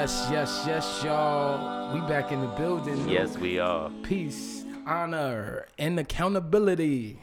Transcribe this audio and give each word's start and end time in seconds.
Yes, 0.00 0.28
yes, 0.30 0.64
yes, 0.66 1.02
y'all. 1.04 1.92
We 1.92 2.00
back 2.08 2.32
in 2.32 2.40
the 2.40 2.46
building. 2.46 3.06
Yes, 3.06 3.36
we 3.36 3.58
are. 3.58 3.90
Peace, 4.02 4.64
honor, 4.86 5.66
and 5.76 6.00
accountability. 6.00 7.20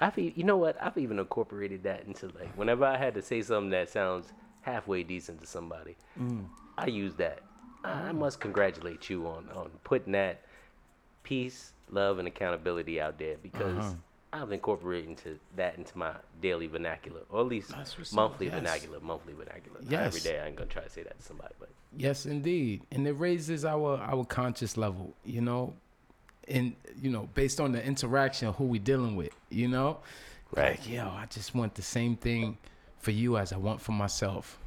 I've 0.00 0.18
e- 0.18 0.32
you 0.34 0.44
know 0.44 0.56
what? 0.56 0.82
I've 0.82 0.96
even 0.96 1.18
incorporated 1.18 1.82
that 1.82 2.06
into 2.06 2.28
like 2.28 2.56
whenever 2.56 2.86
I 2.86 2.96
had 2.96 3.12
to 3.16 3.22
say 3.22 3.42
something 3.42 3.68
that 3.72 3.90
sounds 3.90 4.32
halfway 4.62 5.02
decent 5.02 5.42
to 5.42 5.46
somebody, 5.46 5.94
mm. 6.18 6.46
I 6.78 6.86
use 6.86 7.16
that. 7.16 7.40
I 7.84 8.12
must 8.12 8.40
congratulate 8.40 9.10
you 9.10 9.26
on 9.26 9.50
on 9.54 9.70
putting 9.84 10.12
that 10.12 10.40
peace, 11.22 11.74
love, 11.90 12.18
and 12.18 12.26
accountability 12.26 12.98
out 12.98 13.18
there 13.18 13.36
because 13.42 13.76
uh-huh. 13.76 13.92
I've 14.32 14.52
incorporated 14.52 15.10
into 15.10 15.38
that 15.56 15.76
into 15.76 15.96
my 15.98 16.12
daily 16.40 16.68
vernacular, 16.68 17.22
or 17.30 17.40
at 17.40 17.46
least 17.46 17.70
That's 17.70 17.98
what's 17.98 18.12
up, 18.12 18.16
monthly 18.16 18.46
yes. 18.46 18.54
vernacular. 18.54 19.00
Monthly 19.00 19.32
vernacular. 19.32 19.80
Not 19.82 19.92
Every 19.92 20.20
day 20.20 20.40
I'm 20.40 20.54
gonna 20.54 20.70
try 20.70 20.82
to 20.82 20.90
say 20.90 21.02
that 21.02 21.18
to 21.18 21.24
somebody, 21.24 21.54
but 21.58 21.70
Yes, 21.96 22.26
indeed, 22.26 22.82
and 22.92 23.06
it 23.06 23.12
raises 23.12 23.64
our 23.64 23.98
our 23.98 24.24
conscious 24.24 24.76
level. 24.76 25.14
You 25.24 25.40
know, 25.40 25.74
and 26.46 26.74
you 27.00 27.10
know, 27.10 27.28
based 27.34 27.60
on 27.60 27.72
the 27.72 27.84
interaction 27.84 28.48
of 28.48 28.56
who 28.56 28.64
we 28.64 28.78
dealing 28.78 29.16
with. 29.16 29.32
You 29.50 29.68
know, 29.68 29.98
Right. 30.54 30.78
Like, 30.80 30.88
yo, 30.88 31.04
I 31.04 31.26
just 31.30 31.54
want 31.54 31.74
the 31.76 31.82
same 31.82 32.16
thing 32.16 32.58
for 32.98 33.12
you 33.12 33.36
as 33.36 33.52
I 33.52 33.56
want 33.56 33.80
for 33.80 33.92
myself: 33.92 34.58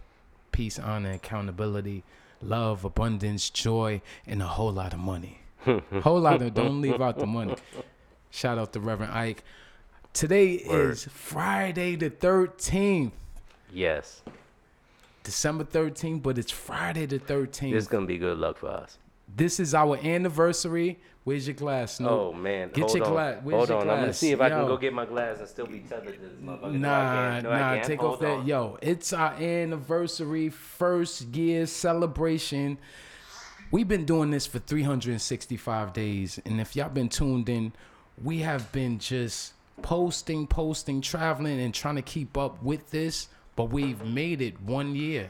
peace, 0.51 0.79
honor, 0.79 1.11
accountability, 1.13 2.03
love, 2.41 2.85
abundance, 2.85 3.49
joy, 3.49 4.01
and 4.25 4.41
a 4.41 4.47
whole 4.47 4.71
lot 4.71 4.93
of 4.93 4.99
money. 4.99 5.39
whole 6.01 6.19
lot 6.19 6.41
of 6.41 6.53
don't 6.53 6.81
leave 6.81 7.01
out 7.01 7.17
the 7.17 7.25
money. 7.25 7.55
Shout 8.33 8.57
out 8.57 8.73
to 8.73 8.79
Reverend 8.79 9.13
Ike. 9.13 9.43
Today 10.11 10.63
Word. 10.67 10.93
is 10.93 11.05
Friday 11.05 11.95
the 11.95 12.09
thirteenth. 12.09 13.13
yes, 13.71 14.23
December 15.23 15.63
13th, 15.63 16.23
but 16.23 16.37
it's 16.39 16.51
Friday 16.51 17.05
the 17.05 17.19
13th. 17.19 17.71
this 17.73 17.83
is 17.83 17.87
gonna 17.87 18.07
be 18.07 18.17
good 18.17 18.39
luck 18.39 18.57
for 18.57 18.69
us. 18.69 18.97
This 19.35 19.59
is 19.59 19.73
our 19.75 19.97
anniversary. 19.97 20.99
Where's 21.25 21.47
your 21.47 21.53
glass, 21.53 21.99
No. 21.99 22.09
Oh 22.09 22.33
man, 22.33 22.69
Get 22.73 22.85
hold 22.85 22.97
your 22.97 23.05
glass. 23.05 23.37
Where's 23.43 23.55
Hold 23.55 23.69
your 23.69 23.77
on, 23.77 23.83
I'm 23.83 23.87
gonna 23.87 24.01
glass? 24.07 24.17
see 24.17 24.31
if 24.31 24.41
I 24.41 24.49
can 24.49 24.65
go 24.67 24.77
get 24.77 24.93
my 24.93 25.05
glass 25.05 25.37
and 25.39 25.47
still 25.47 25.67
be 25.67 25.79
tethered 25.79 26.15
to 26.15 26.19
this 26.19 26.33
motherfucker. 26.43 26.73
No, 26.73 26.89
I 26.89 27.39
Nah. 27.39 27.39
No, 27.41 27.49
I 27.51 27.59
nah, 27.59 27.73
can't. 27.75 27.85
take 27.85 27.99
Hold 27.99 28.13
off 28.15 28.19
that. 28.21 28.31
on. 28.39 28.47
Yo, 28.47 28.77
it's 28.81 29.13
our 29.13 29.33
anniversary, 29.33 30.49
first 30.49 31.21
year 31.35 31.67
celebration. 31.67 32.79
We've 33.71 33.87
been 33.87 34.05
doing 34.05 34.31
this 34.31 34.45
for 34.47 34.57
365 34.59 35.93
days. 35.93 36.39
And 36.45 36.59
if 36.59 36.75
y'all 36.75 36.89
been 36.89 37.09
tuned 37.09 37.47
in, 37.47 37.71
we 38.21 38.39
have 38.39 38.71
been 38.71 38.99
just 38.99 39.53
posting, 39.81 40.47
posting, 40.47 41.01
traveling, 41.01 41.59
and 41.59 41.73
trying 41.73 41.95
to 41.95 42.01
keep 42.01 42.37
up 42.37 42.61
with 42.63 42.91
this. 42.91 43.27
But 43.55 43.65
we've 43.65 44.03
made 44.03 44.41
it 44.41 44.59
one 44.61 44.95
year. 44.95 45.29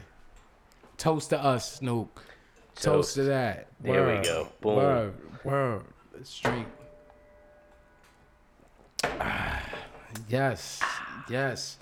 Toast 0.96 1.30
to 1.30 1.42
us, 1.42 1.74
Snoop. 1.74 2.20
Toast, 2.74 2.84
Toast. 2.84 3.14
to 3.16 3.22
that. 3.24 3.68
There 3.80 4.16
we 4.16 4.22
go. 4.24 4.48
Boom. 4.60 4.76
Word, 4.76 5.14
word. 5.44 5.82
Straight. 6.22 6.66
Ah, 9.04 9.62
yes, 10.28 10.80
yes. 11.28 11.78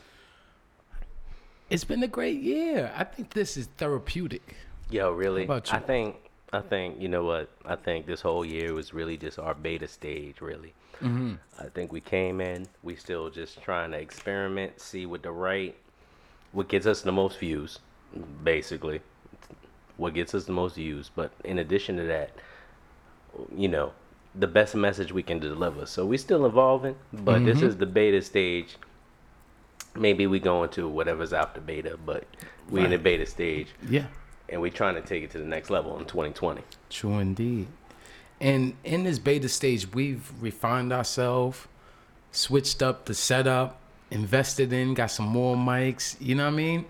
It's 1.70 1.84
been 1.84 2.02
a 2.02 2.08
great 2.08 2.40
year. 2.40 2.92
I 2.96 3.04
think 3.04 3.30
this 3.30 3.56
is 3.56 3.66
therapeutic. 3.76 4.56
Yo, 4.90 5.10
really? 5.12 5.46
How 5.46 5.54
about 5.54 5.70
you? 5.70 5.78
I 5.78 5.80
think 5.80 6.16
I 6.52 6.60
think 6.60 7.00
you 7.00 7.08
know 7.08 7.24
what? 7.24 7.48
I 7.64 7.76
think 7.76 8.06
this 8.06 8.20
whole 8.20 8.44
year 8.44 8.74
was 8.74 8.92
really 8.92 9.16
just 9.16 9.38
our 9.38 9.54
beta 9.54 9.88
stage, 9.88 10.40
really. 10.40 10.74
Mm-hmm. 11.02 11.34
I 11.58 11.66
think 11.68 11.92
we 11.92 12.00
came 12.00 12.40
in, 12.40 12.66
we 12.82 12.94
still 12.96 13.30
just 13.30 13.62
trying 13.62 13.90
to 13.92 13.98
experiment, 13.98 14.80
see 14.80 15.06
what 15.06 15.22
the 15.22 15.32
right, 15.32 15.74
what 16.52 16.68
gets 16.68 16.86
us 16.86 17.02
the 17.02 17.12
most 17.12 17.38
views, 17.38 17.78
basically, 18.44 19.00
what 19.96 20.14
gets 20.14 20.34
us 20.34 20.44
the 20.44 20.52
most 20.52 20.76
views. 20.76 21.10
But 21.14 21.32
in 21.44 21.58
addition 21.58 21.96
to 21.96 22.04
that, 22.04 22.30
you 23.56 23.68
know, 23.68 23.92
the 24.34 24.46
best 24.46 24.74
message 24.74 25.12
we 25.12 25.22
can 25.22 25.38
deliver. 25.38 25.86
So 25.86 26.04
we 26.06 26.18
still 26.18 26.46
evolving, 26.46 26.96
but 27.12 27.44
this 27.44 27.58
Mm-hmm. 27.58 27.66
is 27.66 27.76
the 27.78 27.86
beta 27.86 28.20
stage. 28.22 28.76
Maybe 29.94 30.26
we 30.26 30.38
go 30.40 30.62
into 30.62 30.88
whatever's 30.88 31.32
after 31.32 31.60
beta, 31.60 31.98
but 32.04 32.24
we 32.70 32.82
in 32.84 32.90
the 32.90 32.98
beta 32.98 33.26
stage 33.26 33.68
Yeah, 33.88 34.06
and 34.48 34.60
we're 34.60 34.70
trying 34.70 34.94
to 34.94 35.02
take 35.02 35.22
it 35.22 35.30
to 35.30 35.38
the 35.38 35.46
next 35.46 35.70
level 35.70 35.98
in 35.98 36.04
2020. 36.04 36.62
true 36.90 37.18
indeed. 37.18 37.68
And 38.40 38.74
in 38.82 39.04
this 39.04 39.18
beta 39.18 39.48
stage, 39.48 39.92
we've 39.92 40.30
refined 40.40 40.92
ourselves, 40.92 41.68
switched 42.32 42.82
up 42.82 43.04
the 43.04 43.14
setup, 43.14 43.80
invested 44.10 44.72
in, 44.72 44.94
got 44.94 45.10
some 45.12 45.26
more 45.26 45.56
mics. 45.56 46.16
You 46.20 46.34
know 46.34 46.44
what 46.44 46.54
I 46.54 46.56
mean? 46.56 46.84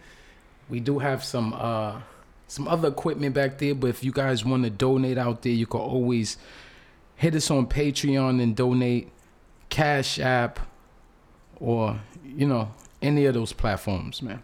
We 0.69 0.81
do 0.81 0.99
have 0.99 1.23
some 1.23 1.53
uh 1.53 2.01
some 2.49 2.69
other 2.69 2.89
equipment 2.89 3.35
back 3.35 3.59
there, 3.59 3.75
but 3.75 3.89
if 3.89 4.05
you 4.05 4.13
guys 4.13 4.45
want 4.45 4.65
to 4.65 4.71
donate 4.71 5.17
out 5.17 5.41
there, 5.43 5.53
you 5.53 5.67
can 5.67 5.81
always 5.81 6.37
hit 7.17 7.35
us 7.35 7.51
on 7.51 7.67
Patreon 7.67 8.43
and 8.43 8.55
donate, 8.55 9.11
Cash 9.71 10.19
App, 10.19 10.61
or 11.57 12.01
you 12.25 12.47
know 12.47 12.73
any 13.01 13.27
of 13.27 13.35
those 13.35 13.53
platforms, 13.53 14.23
man. 14.23 14.43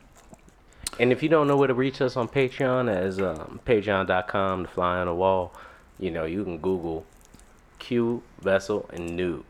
And 1.01 1.13
if 1.13 1.23
you 1.23 1.29
don't 1.29 1.47
know 1.47 1.57
where 1.57 1.69
to 1.69 1.75
reach 1.75 2.01
us 2.01 2.17
on 2.17 2.29
Patreon, 2.29 2.91
as 2.93 3.21
um, 3.21 3.61
patreon.com, 3.67 4.63
the 4.63 4.69
fly 4.69 4.99
on 4.99 5.07
the 5.07 5.15
wall, 5.15 5.53
you 5.99 6.11
know, 6.11 6.25
you 6.25 6.43
can 6.45 6.59
Google 6.59 7.07
Q, 7.79 8.23
Vessel, 8.41 8.89
and 8.93 9.17
Nude. 9.17 9.45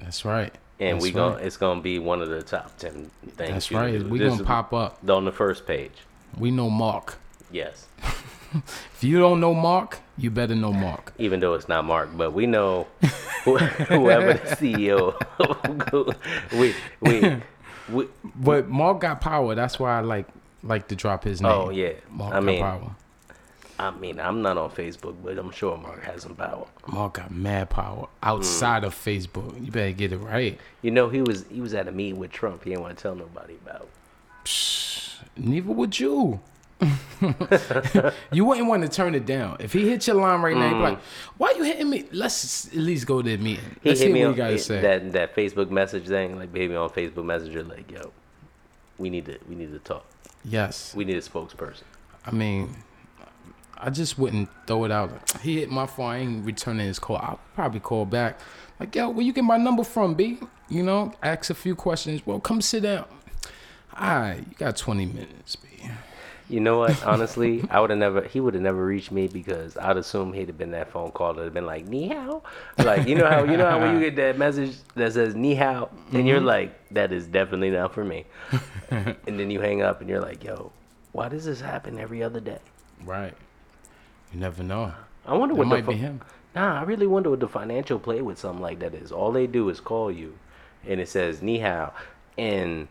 That's 0.00 0.24
right. 0.24 0.54
And 0.80 0.96
That's 0.96 1.02
we 1.04 1.10
gon' 1.12 1.34
right. 1.34 1.44
it's 1.44 1.56
gonna 1.56 1.80
be 1.80 1.98
one 1.98 2.20
of 2.20 2.28
the 2.28 2.42
top 2.42 2.76
ten 2.78 3.10
things. 3.36 3.50
That's 3.50 3.72
right. 3.72 3.98
do. 3.98 4.08
We 4.08 4.18
This 4.18 4.32
gonna 4.32 4.44
pop 4.44 4.72
up. 4.72 4.98
on 5.08 5.24
the 5.24 5.32
first 5.32 5.66
page. 5.66 5.92
We 6.38 6.50
know 6.50 6.68
Mark. 6.68 7.16
Yes, 7.52 7.86
If 8.54 9.02
you 9.02 9.18
don't 9.18 9.40
know 9.40 9.54
Mark, 9.54 9.98
you 10.16 10.30
better 10.30 10.54
know 10.54 10.72
Mark. 10.72 11.12
even 11.18 11.38
though 11.40 11.54
it's 11.54 11.68
not 11.68 11.84
Mark, 11.84 12.10
but 12.16 12.32
we 12.32 12.46
know 12.46 12.86
whoever 13.44 14.34
the 14.34 14.56
CEO. 14.56 15.14
we 16.52 16.74
we 17.00 17.42
we. 17.92 18.08
But 18.34 18.68
Mark 18.68 19.00
got 19.00 19.20
power. 19.20 19.54
That's 19.54 19.78
why 19.78 19.98
I 19.98 20.00
like 20.00 20.26
like 20.64 20.88
to 20.88 20.96
drop 20.96 21.22
his 21.24 21.40
name. 21.40 21.52
Oh 21.52 21.70
yeah, 21.70 21.92
Mark 22.10 22.34
I 22.34 22.40
mean, 22.40 22.60
power. 22.60 22.90
I 23.78 23.90
mean, 23.90 24.20
I'm 24.20 24.40
not 24.40 24.56
on 24.56 24.70
Facebook, 24.70 25.16
but 25.22 25.36
I'm 25.36 25.50
sure 25.50 25.76
Mark 25.76 26.04
has 26.04 26.22
some 26.22 26.36
power. 26.36 26.66
Mark 26.86 27.14
got 27.14 27.30
mad 27.32 27.70
power 27.70 28.08
outside 28.22 28.82
Mm. 28.82 28.86
of 28.86 28.94
Facebook. 28.94 29.64
You 29.64 29.70
better 29.72 29.92
get 29.92 30.12
it 30.12 30.18
right. 30.18 30.58
You 30.82 30.90
know, 30.92 31.08
he 31.08 31.22
was 31.22 31.44
he 31.50 31.60
was 31.60 31.74
at 31.74 31.88
a 31.88 31.92
meeting 31.92 32.18
with 32.20 32.30
Trump. 32.32 32.64
He 32.64 32.70
didn't 32.70 32.82
want 32.82 32.96
to 32.96 33.02
tell 33.02 33.14
nobody 33.14 33.54
about. 33.64 33.88
Neither 35.36 35.72
would 35.72 35.98
you. 35.98 36.40
you 38.32 38.44
wouldn't 38.44 38.66
want 38.68 38.82
to 38.82 38.88
turn 38.88 39.14
it 39.14 39.24
down. 39.26 39.56
If 39.60 39.72
he 39.72 39.88
hit 39.88 40.06
your 40.06 40.16
line 40.16 40.42
right 40.42 40.56
now, 40.56 40.68
you'd 40.68 40.74
be 40.76 40.80
like, 40.82 40.98
"Why 41.36 41.52
you 41.56 41.62
hitting 41.64 41.88
me?" 41.88 42.04
Let's 42.12 42.66
at 42.68 42.74
least 42.74 43.06
go 43.06 43.22
to 43.22 43.36
the 43.36 43.42
meeting. 43.42 43.64
Mm. 43.64 43.76
Let's 43.84 44.00
hit 44.00 44.06
hear 44.08 44.14
me 44.14 44.20
what 44.20 44.26
on 44.26 44.32
you 44.32 44.36
gotta 44.36 44.54
it- 44.54 44.58
say. 44.58 44.80
that 44.80 45.12
that 45.12 45.34
Facebook 45.34 45.70
message 45.70 46.06
thing, 46.06 46.38
like 46.38 46.52
baby 46.52 46.74
on 46.76 46.90
Facebook 46.90 47.24
Messenger, 47.24 47.62
like 47.64 47.90
yo, 47.90 48.12
we 48.98 49.08
need 49.10 49.26
to 49.26 49.38
we 49.48 49.54
need 49.54 49.72
to 49.72 49.78
talk. 49.78 50.04
Yes. 50.44 50.94
We 50.94 51.04
need 51.04 51.16
a 51.16 51.20
spokesperson. 51.20 51.82
I 52.26 52.30
mean, 52.30 52.74
I 53.76 53.90
just 53.90 54.18
wouldn't 54.18 54.48
throw 54.66 54.84
it 54.84 54.90
out. 54.90 55.12
Like, 55.12 55.40
he 55.40 55.60
hit 55.60 55.70
my 55.70 55.86
phone. 55.86 56.10
I 56.10 56.18
ain't 56.18 56.46
returning 56.46 56.86
his 56.86 56.98
call. 56.98 57.16
I'll 57.16 57.40
probably 57.54 57.80
call 57.80 58.06
back. 58.06 58.38
Like, 58.80 58.94
yo, 58.94 59.10
where 59.10 59.24
you 59.24 59.32
get 59.32 59.44
my 59.44 59.56
number 59.56 59.84
from, 59.84 60.14
B? 60.14 60.38
You 60.68 60.82
know, 60.82 61.12
ask 61.22 61.50
a 61.50 61.54
few 61.54 61.74
questions. 61.74 62.26
Well, 62.26 62.40
come 62.40 62.60
sit 62.60 62.82
down. 62.82 63.04
All 63.96 64.18
right, 64.20 64.38
you 64.38 64.56
got 64.56 64.76
20 64.76 65.06
minutes, 65.06 65.56
B. 65.56 65.68
You 66.48 66.60
know 66.60 66.78
what? 66.78 67.02
Honestly, 67.04 67.64
I 67.70 67.80
would 67.80 67.90
have 67.90 67.98
never. 67.98 68.22
He 68.22 68.38
would 68.38 68.54
have 68.54 68.62
never 68.62 68.84
reached 68.84 69.10
me 69.10 69.28
because 69.28 69.76
I'd 69.78 69.96
assume 69.96 70.32
he'd 70.34 70.48
have 70.48 70.58
been 70.58 70.72
that 70.72 70.90
phone 70.90 71.10
call 71.10 71.32
that 71.34 71.44
have 71.44 71.54
been 71.54 71.66
like 71.66 71.86
ni 71.86 72.08
hao, 72.08 72.42
like 72.78 73.08
you 73.08 73.14
know 73.14 73.26
how 73.26 73.44
you 73.44 73.56
know 73.56 73.68
how 73.68 73.80
when 73.80 73.94
you 73.94 74.00
get 74.00 74.16
that 74.16 74.36
message 74.36 74.76
that 74.94 75.14
says 75.14 75.34
ni 75.34 75.54
hao, 75.54 75.88
and 76.12 76.28
you're 76.28 76.38
mm-hmm. 76.38 76.46
like 76.46 76.88
that 76.92 77.12
is 77.12 77.26
definitely 77.26 77.70
not 77.70 77.94
for 77.94 78.04
me, 78.04 78.26
and 78.90 79.16
then 79.24 79.50
you 79.50 79.60
hang 79.60 79.80
up 79.80 80.00
and 80.00 80.10
you're 80.10 80.20
like 80.20 80.44
yo, 80.44 80.70
why 81.12 81.30
does 81.30 81.46
this 81.46 81.60
happen 81.60 81.98
every 81.98 82.22
other 82.22 82.40
day? 82.40 82.58
Right. 83.04 83.34
You 84.32 84.40
never 84.40 84.62
know. 84.62 84.92
I 85.26 85.34
wonder 85.34 85.54
That 85.54 85.58
what 85.60 85.68
might 85.68 85.86
the 85.86 85.92
be 85.92 85.98
him. 85.98 86.20
Nah, 86.54 86.80
I 86.80 86.82
really 86.82 87.06
wonder 87.06 87.30
what 87.30 87.40
the 87.40 87.48
financial 87.48 87.98
play 87.98 88.20
with 88.20 88.38
something 88.38 88.60
like 88.60 88.80
that 88.80 88.94
is. 88.94 89.12
All 89.12 89.32
they 89.32 89.46
do 89.46 89.70
is 89.70 89.80
call 89.80 90.10
you, 90.10 90.38
and 90.86 91.00
it 91.00 91.08
says 91.08 91.40
ni 91.40 91.60
hao, 91.60 91.94
and 92.36 92.88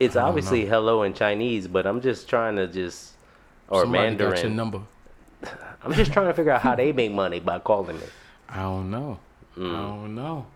it's 0.00 0.16
obviously 0.16 0.64
know. 0.64 0.70
hello 0.70 1.02
in 1.04 1.14
Chinese, 1.14 1.68
but 1.68 1.86
I'm 1.86 2.00
just 2.00 2.28
trying 2.28 2.56
to 2.56 2.66
just 2.66 3.12
or 3.68 3.82
Somebody 3.82 4.16
got 4.16 4.18
your 4.20 4.30
Mandarin. 4.30 4.56
number. 4.56 4.80
I'm 5.84 5.92
just 5.92 6.12
trying 6.12 6.26
to 6.26 6.34
figure 6.34 6.52
out 6.52 6.62
how 6.62 6.74
they 6.74 6.92
make 6.92 7.12
money 7.12 7.38
by 7.40 7.58
calling 7.60 7.96
it. 7.96 8.10
I 8.48 8.62
don't 8.62 8.90
know. 8.90 9.18
Mm. 9.56 9.68
I 9.68 9.80
don't 9.80 10.14
know. 10.16 10.46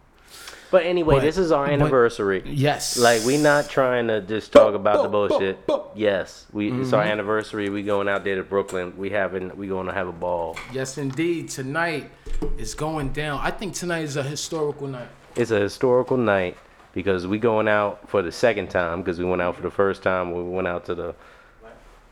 But 0.70 0.87
anyway, 0.87 1.17
But- 1.17 1.23
this 1.23 1.38
is 1.38 1.52
our 1.52 1.67
but- 1.67 1.73
anniversary. 1.75 2.43
Yes. 2.44 2.96
Like 2.96 3.23
we're 3.25 3.41
not 3.43 3.69
trying 3.69 4.08
to 4.08 4.20
just 4.23 4.50
talk 4.52 4.75
about 4.75 5.02
the 5.05 5.08
bullshit. 5.08 5.58
Yes, 5.94 6.46
we 6.52 6.73
it's 6.73 6.93
our 6.93 7.02
Mm-hmm. 7.05 7.12
anniversary. 7.12 7.69
We 7.70 7.82
going 7.85 8.08
out 8.08 8.25
there 8.25 8.35
to 8.37 8.43
Brooklyn. 8.43 8.93
We 8.96 9.11
having 9.11 9.56
we 9.56 9.69
going 9.69 9.87
to 9.87 9.93
have 9.93 10.08
a 10.08 10.12
ball. 10.12 10.56
Yes, 10.73 10.99
indeed. 10.99 11.50
Tonight 11.50 12.11
is 12.58 12.75
going 12.75 13.12
down. 13.12 13.38
I 13.43 13.52
think 13.52 13.75
tonight 13.75 14.02
is 14.02 14.17
a 14.17 14.23
historical 14.25 14.88
night. 14.88 15.08
It's 15.37 15.52
a 15.52 15.61
historical 15.61 16.17
night 16.17 16.56
because 16.94 17.26
we 17.26 17.38
going 17.38 17.69
out 17.69 18.08
for 18.08 18.23
the 18.23 18.32
second 18.32 18.70
time 18.70 19.02
because 19.02 19.19
we 19.19 19.25
went 19.25 19.43
out 19.43 19.56
for 19.56 19.62
the 19.62 19.70
first 19.70 20.02
time. 20.02 20.32
We 20.32 20.43
went 20.43 20.69
out 20.69 20.87
to 20.87 20.94
the. 20.94 21.14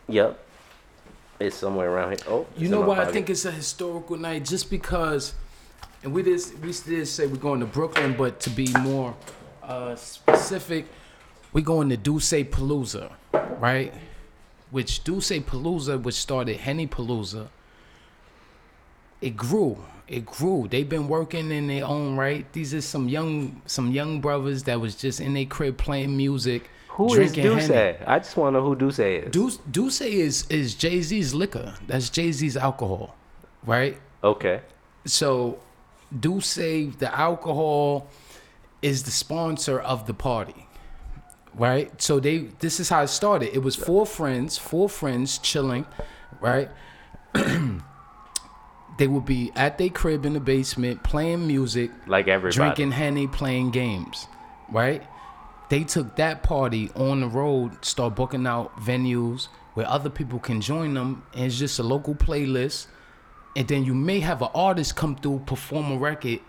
Yep. 0.09 0.39
It's 1.41 1.57
somewhere 1.57 1.91
around 1.91 2.11
here. 2.11 2.19
Oh, 2.29 2.47
You 2.57 2.69
know 2.69 2.81
why 2.81 3.01
I 3.01 3.11
think 3.11 3.31
it's 3.31 3.45
a 3.45 3.51
historical 3.51 4.17
night? 4.17 4.45
Just 4.45 4.71
because, 4.71 5.35
and 6.03 6.13
we 6.13 6.23
did 6.23 6.41
we 6.63 6.73
did 6.73 7.07
say 7.07 7.27
we're 7.27 7.37
going 7.37 7.61
to 7.61 7.67
Brooklyn, 7.67 8.15
but 8.17 8.41
to 8.41 8.51
be 8.51 8.73
more 8.81 9.15
uh, 9.63 9.95
specific, 9.97 10.87
we're 11.53 11.65
going 11.65 11.89
to 11.89 11.97
D'USSÉ 11.97 12.49
Palooza, 12.49 13.13
right? 13.61 13.95
Which 14.71 15.05
D'USSÉ 15.05 15.43
Palooza, 15.43 16.01
which 16.01 16.15
started 16.15 16.59
Henny 16.59 16.87
Palooza, 16.87 17.49
it 19.21 19.37
grew. 19.37 19.79
It 20.09 20.27
grew. 20.27 20.69
They've 20.69 20.89
been 20.89 21.09
working 21.09 21.51
in 21.51 21.69
their 21.69 21.85
own 21.87 22.17
right. 22.17 22.51
These 22.53 22.75
are 22.75 22.81
some 22.81 23.09
young 23.09 23.63
some 23.67 23.91
young 23.93 24.21
brothers 24.21 24.65
that 24.65 24.81
was 24.81 24.95
just 24.95 25.21
in 25.21 25.33
their 25.35 25.47
crib 25.47 25.79
playing 25.79 26.17
music, 26.17 26.69
Who 26.89 27.07
is 27.15 27.33
drinking 27.33 27.45
D'USSÉ? 27.45 27.69
Henny. 27.75 27.99
I 28.07 28.19
just 28.19 28.37
want 28.37 28.55
to 28.55 28.61
know 28.61 28.67
who 28.67 28.75
D'USSÉ 28.77 29.27
is. 29.29 29.59
D'USSÉ 29.71 30.07
is 30.07 30.47
is 30.51 30.75
Jay 30.75 31.01
Z's 31.01 31.35
liquor. 31.35 31.75
That's 31.87 32.11
Jay 32.11 32.31
Z's 32.33 32.57
alcohol, 32.57 33.15
right? 33.65 33.97
Okay. 34.23 34.61
So, 35.05 35.59
D'USSÉ, 36.21 36.99
the 36.99 37.17
alcohol, 37.17 38.09
is 38.83 39.05
the 39.05 39.11
sponsor 39.11 39.81
of 39.81 40.07
the 40.07 40.15
party, 40.15 40.67
right? 41.55 42.01
So 42.03 42.21
they 42.21 42.39
this 42.59 42.81
is 42.81 42.89
how 42.89 43.03
it 43.03 43.09
started. 43.09 43.55
It 43.55 43.63
was 43.63 43.77
four 43.77 44.05
friends, 44.05 44.59
four 44.59 44.89
friends 44.89 45.39
chilling, 45.39 45.87
right? 46.41 46.69
they 48.99 49.07
would 49.07 49.25
be 49.25 49.51
at 49.57 49.79
their 49.79 49.89
crib 49.89 50.25
in 50.27 50.35
the 50.35 50.41
basement 50.41 51.03
playing 51.03 51.47
music, 51.47 51.91
Like 52.07 52.29
everybody. 52.29 52.55
drinking 52.57 52.93
henny, 52.93 53.27
playing 53.27 53.71
games, 53.71 54.27
right? 54.71 55.03
They 55.71 55.85
took 55.85 56.17
that 56.17 56.43
party 56.43 56.91
on 56.95 57.21
the 57.21 57.29
road, 57.29 57.85
start 57.85 58.15
booking 58.15 58.47
out 58.47 58.77
venues 58.79 59.49
where 59.75 59.89
other 59.89 60.11
people 60.11 60.39
can 60.39 60.61
join 60.61 60.93
them, 60.95 61.23
and 61.35 61.47
it's 61.47 61.59
just 61.59 61.79
a 61.79 61.83
local 61.83 62.15
playlist. 62.15 62.89
And 63.57 63.67
then 63.69 63.85
you 63.85 63.95
may 63.95 64.21
have 64.21 64.43
an 64.43 64.49
artist 64.55 64.97
come 64.97 65.17
through, 65.17 65.41
perform 65.47 65.93
a 65.93 65.97
record, 65.97 66.41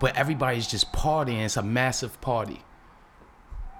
but 0.00 0.14
everybody's 0.16 0.68
just 0.68 0.92
partying. 0.92 1.44
It's 1.44 1.56
a 1.56 1.62
massive 1.62 2.20
party, 2.20 2.62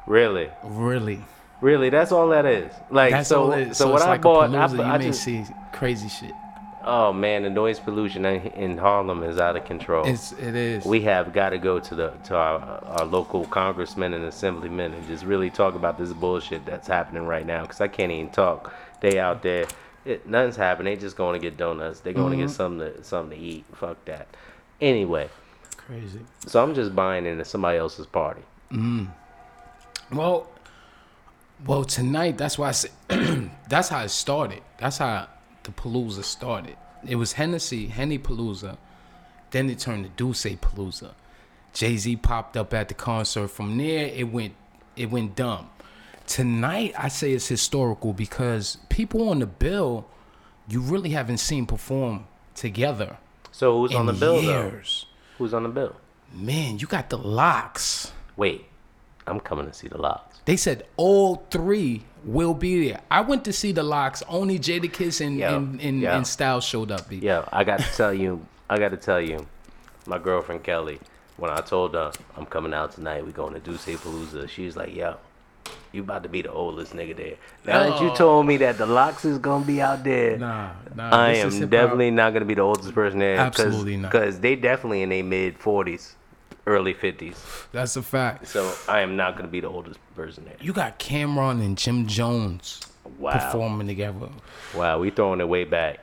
Really. 0.07 0.51
really. 0.65 1.25
Really, 1.61 1.91
that's 1.91 2.13
all 2.13 2.29
that 2.29 2.47
is. 2.47 2.73
Like 2.91 3.11
That's 3.11 3.29
so. 3.29 3.43
all 3.45 3.53
it 3.53 3.69
is. 3.69 3.77
So, 3.77 3.89
what 3.89 3.97
it's 3.97 4.05
I 4.05 4.19
bought, 4.19 4.51
I, 4.51 4.53
palooza. 4.69 4.77
You 4.77 4.83
I 4.83 4.99
may 4.99 5.05
just, 5.07 5.23
see 5.25 5.45
crazy 5.73 6.09
shit. 6.09 6.31
Oh 6.89 7.13
man, 7.13 7.43
the 7.43 7.51
noise 7.51 7.79
pollution 7.79 8.25
in, 8.25 8.79
Harlem 8.79 9.23
is 9.23 9.39
out 9.39 9.57
of 9.57 9.65
control. 9.65 10.07
It's 10.07 10.33
it 10.33 10.55
is. 10.55 10.85
we 10.85 11.03
have 11.03 11.33
got 11.33 11.51
to 11.51 11.59
go 11.59 11.79
to 11.79 11.95
the 11.95 12.09
to 12.25 12.35
our 12.35 12.59
our 12.99 13.05
local 13.05 13.45
congressmen 13.47 14.15
and 14.15 14.25
assemblymen 14.25 14.95
and 14.95 15.07
just 15.07 15.25
really 15.25 15.51
talk 15.51 15.75
about 15.75 15.99
this 15.99 16.13
bullshit 16.13 16.65
that's 16.67 16.89
happening 16.89 17.25
right 17.27 17.47
now. 17.47 17.65
Cause 17.67 17.81
I 17.81 17.89
can't 17.89 18.11
even 18.11 18.31
talk. 18.31 18.73
They 19.01 19.19
out 19.21 19.43
there, 19.43 19.67
it, 20.05 20.27
nothing's 20.27 20.57
happening. 20.57 20.95
They 20.95 21.01
just 21.01 21.17
going 21.17 21.41
to 21.41 21.45
get 21.47 21.57
donuts. 21.57 22.01
They're 22.01 22.13
going 22.13 22.31
to 22.33 22.37
Mm-hmm. 22.39 22.47
get 22.47 22.55
something 22.55 22.93
to 22.95 23.05
something 23.05 23.39
to 23.39 23.45
eat. 23.45 23.65
Fuck 23.75 24.05
that. 24.07 24.27
Anyway, 24.81 25.29
crazy. 25.77 26.21
so 26.47 26.63
I'm 26.63 26.75
just 26.75 26.95
buying 26.97 27.27
into 27.27 27.45
somebody 27.45 27.79
else's 27.79 28.07
party. 28.07 28.43
Well, 30.13 30.49
well, 31.67 31.85
tonight 31.85 32.39
that's 32.39 32.59
why 32.59 32.69
I 32.69 32.73
said 32.73 32.91
that's 33.69 33.89
how 33.89 34.03
it 34.03 34.09
started. 34.11 34.63
That's 34.79 34.99
how 34.99 35.29
the 35.69 35.83
Palooza 35.83 36.25
started. 36.25 36.77
It 37.07 37.17
was 37.17 37.35
Hennessy, 37.35 37.87
Henny 37.89 38.19
Palooza. 38.19 38.77
Then 39.51 39.71
it 39.71 39.79
turned 39.79 40.05
to 40.05 40.11
D'USSÉ 40.25 40.59
Palooza. 40.59 41.13
Jay 41.73 41.97
Z 41.97 42.17
popped 42.17 42.57
up 42.57 42.73
at 42.75 42.89
the 42.89 42.95
concert. 42.95 43.49
From 43.49 43.77
there, 43.77 44.07
it 44.07 44.33
went 44.33 44.55
it 44.97 45.11
went 45.11 45.37
dumb. 45.37 45.71
Tonight, 46.27 46.93
I 46.99 47.09
say 47.09 47.33
it's 47.33 47.47
historical 47.49 48.13
because 48.13 48.79
people 48.89 49.29
on 49.29 49.39
the 49.39 49.47
bill, 49.47 50.07
you 50.69 50.81
really 50.81 51.11
haven't 51.11 51.39
seen 51.39 51.67
perform 51.67 52.27
together 52.55 53.17
So 53.53 53.79
who's 53.81 53.95
on 53.95 54.07
the 54.07 54.13
bill 54.13 54.43
though? 54.43 54.49
years. 54.67 55.07
Who's 55.39 55.55
on 55.55 55.63
the 55.63 55.69
bill? 55.69 55.95
Man, 56.35 56.79
you 56.79 56.87
got 56.87 57.09
the 57.11 57.17
LOX. 57.19 58.13
Wait, 58.37 58.67
I'm 59.27 59.41
coming 59.41 59.67
to 59.67 59.73
see 59.73 59.89
the 59.89 59.99
LOX. 59.99 60.28
They 60.49 60.57
said 60.57 60.87
all 60.97 61.45
three 61.51 62.05
will 62.25 62.55
be 62.55 62.89
there. 62.89 63.03
I 63.11 63.21
went 63.21 63.45
to 63.45 63.53
see 63.53 63.73
the 63.73 63.83
LOX. 63.83 64.23
Only 64.27 64.59
Jadakiss 64.59 65.21
and 65.21 65.37
Yo, 65.37 65.55
and, 65.55 65.79
and, 65.79 66.01
yo. 66.01 66.11
and 66.11 66.27
Styles 66.27 66.65
showed 66.65 66.91
up. 66.91 67.07
B. 67.07 67.17
Yeah, 67.17 67.47
I 67.53 67.65
got 67.65 67.81
to 67.81 67.93
tell 67.95 68.15
you, 68.15 68.47
I 68.71 68.79
got 68.79 68.93
to 68.93 68.97
tell 68.97 69.21
you, 69.21 69.47
my 70.07 70.17
girlfriend 70.17 70.63
Kelly, 70.63 71.01
when 71.37 71.51
I 71.51 71.61
told 71.61 71.93
her 71.93 72.13
I'm 72.35 72.47
coming 72.47 72.73
out 72.73 72.93
tonight, 72.93 73.27
we 73.27 73.33
going 73.33 73.53
to 73.53 73.61
D'USSÉ 73.61 73.99
Palooza, 73.99 74.49
she 74.49 74.65
was 74.65 74.75
like, 74.75 74.97
"Yo, 74.97 75.17
you 75.93 76.01
about 76.01 76.23
to 76.23 76.31
be 76.31 76.41
the 76.41 76.51
oldest 76.51 76.95
nigga 76.95 77.15
there." 77.15 77.35
Now 77.67 77.91
that 77.91 78.01
you 78.01 78.17
told 78.17 78.47
me 78.47 78.57
that 78.57 78.79
the 78.79 78.87
LOX 78.87 79.27
is 79.27 79.37
gonna 79.37 79.67
be 79.67 79.83
out 79.83 80.03
there, 80.03 80.39
Nah, 80.39 80.71
nah. 80.95 81.11
I 81.11 81.33
am 81.35 81.51
definitely 81.69 82.11
not 82.11 82.33
gonna 82.33 82.47
be 82.47 82.55
the 82.55 82.63
oldest 82.63 82.95
person 82.95 83.19
there. 83.19 83.37
Absolutely 83.37 83.99
not. 83.99 84.13
Because 84.13 84.41
they 84.41 84.57
definitely 84.57 85.03
in 85.03 85.11
their 85.11 85.23
mid 85.23 85.59
40s, 85.59 86.15
early 86.69 86.95
50s. 86.95 87.37
That's 87.73 87.97
a 87.97 88.03
fact. 88.03 88.47
So 88.49 88.73
I 88.89 89.01
am 89.01 89.17
not 89.17 89.37
gonna 89.37 89.49
be 89.49 89.61
the 89.61 89.69
oldest 89.69 89.99
person 90.15 90.45
there. 90.45 90.57
You 90.61 90.73
got 90.73 90.99
Cam'ron 90.99 91.61
and 91.65 91.77
Jim 91.77 92.07
Jones 92.07 92.81
Wow, 93.19 93.33
performing 93.33 93.87
together. 93.87 94.29
wow, 94.75 94.99
we 94.99 95.11
throwing 95.11 95.41
it 95.41 95.49
way 95.49 95.65
back. 95.65 96.01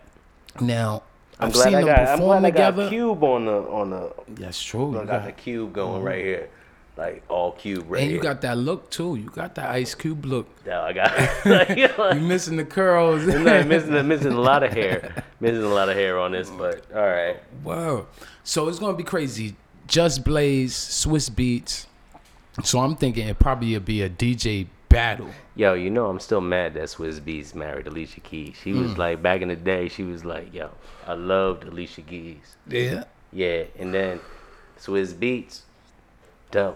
Now 0.60 1.04
I'm 1.40 1.48
I've 1.48 1.54
glad 1.54 1.64
seen 1.66 1.76
I 1.76 1.82
them 1.82 1.86
got. 1.86 2.00
I'm 2.00 2.06
perform 2.18 2.42
glad 2.42 2.46
I 2.46 2.52
got 2.52 2.72
together. 2.72 2.90
Cube 2.90 3.24
on 3.24 3.46
the 3.46 3.52
on 3.80 3.90
the 3.92 4.14
That's 4.30 4.62
true. 4.62 4.98
I 4.98 5.02
You 5.02 5.08
got 5.08 5.26
the 5.26 5.32
cube 5.34 5.74
going 5.74 6.02
mhm. 6.02 6.06
right 6.06 6.24
here, 6.26 6.50
like 6.98 7.24
all 7.30 7.52
cube 7.52 7.86
right 7.90 8.02
and 8.04 8.10
you 8.12 8.16
here. 8.16 8.24
got 8.24 8.42
that 8.42 8.58
look 8.58 8.90
too. 8.90 9.18
You 9.18 9.30
got 9.30 9.54
that 9.56 9.70
Ice 9.70 9.94
Cube 9.94 10.26
look. 10.26 10.48
yeah, 10.66 10.82
I 10.82 10.94
got. 10.94 11.76
You 12.16 12.22
missing 12.22 12.56
the 12.58 12.66
curls. 12.66 13.28
I'm 13.28 13.44
not 13.44 13.68
missing 13.68 14.08
missing 14.08 14.32
a 14.34 14.42
lot 14.42 14.64
of 14.64 14.72
hair, 14.74 15.24
missing 15.40 15.64
a 15.64 15.68
lot 15.74 15.90
of 15.90 15.96
hair 15.96 16.18
on 16.18 16.32
this, 16.32 16.50
but 16.50 16.86
all 16.96 17.06
right. 17.06 17.38
Wow. 17.64 18.08
So 18.44 18.68
it's 18.70 18.80
gonna 18.80 18.98
be 18.98 19.04
crazy. 19.04 19.56
Just 19.88 20.24
Blaze, 20.24 20.74
Swizz 20.74 21.30
Beatz. 21.30 21.86
So 22.64 22.80
I'm 22.80 22.96
thinking 22.96 23.28
it 23.28 23.38
probably 23.40 23.74
would 23.74 23.86
be 23.86 24.02
a 24.02 24.10
DJ 24.10 24.68
battle. 24.90 25.30
Yo, 25.56 25.74
you 25.74 25.90
know 25.90 26.08
I'm 26.08 26.20
still 26.20 26.42
mad 26.42 26.74
that 26.76 26.84
Swizz 26.86 27.20
Beatz 27.20 27.54
married 27.54 27.86
Alicia 27.88 28.22
Keys. 28.22 28.56
She 28.62 28.72
was 28.74 28.92
Mm. 28.92 28.98
like 28.98 29.22
back 29.22 29.42
in 29.42 29.50
the 29.50 29.56
day. 29.56 29.90
She 29.90 30.04
was 30.04 30.24
like, 30.26 30.54
yo, 30.54 30.70
I 31.06 31.14
loved 31.14 31.64
Alicia 31.66 32.02
Keys. 32.02 32.56
Yeah. 32.68 33.04
Yeah, 33.34 33.64
and 33.78 33.94
then 33.94 34.22
Swizz 34.80 35.14
Beatz, 35.14 35.62
dumb. 36.52 36.76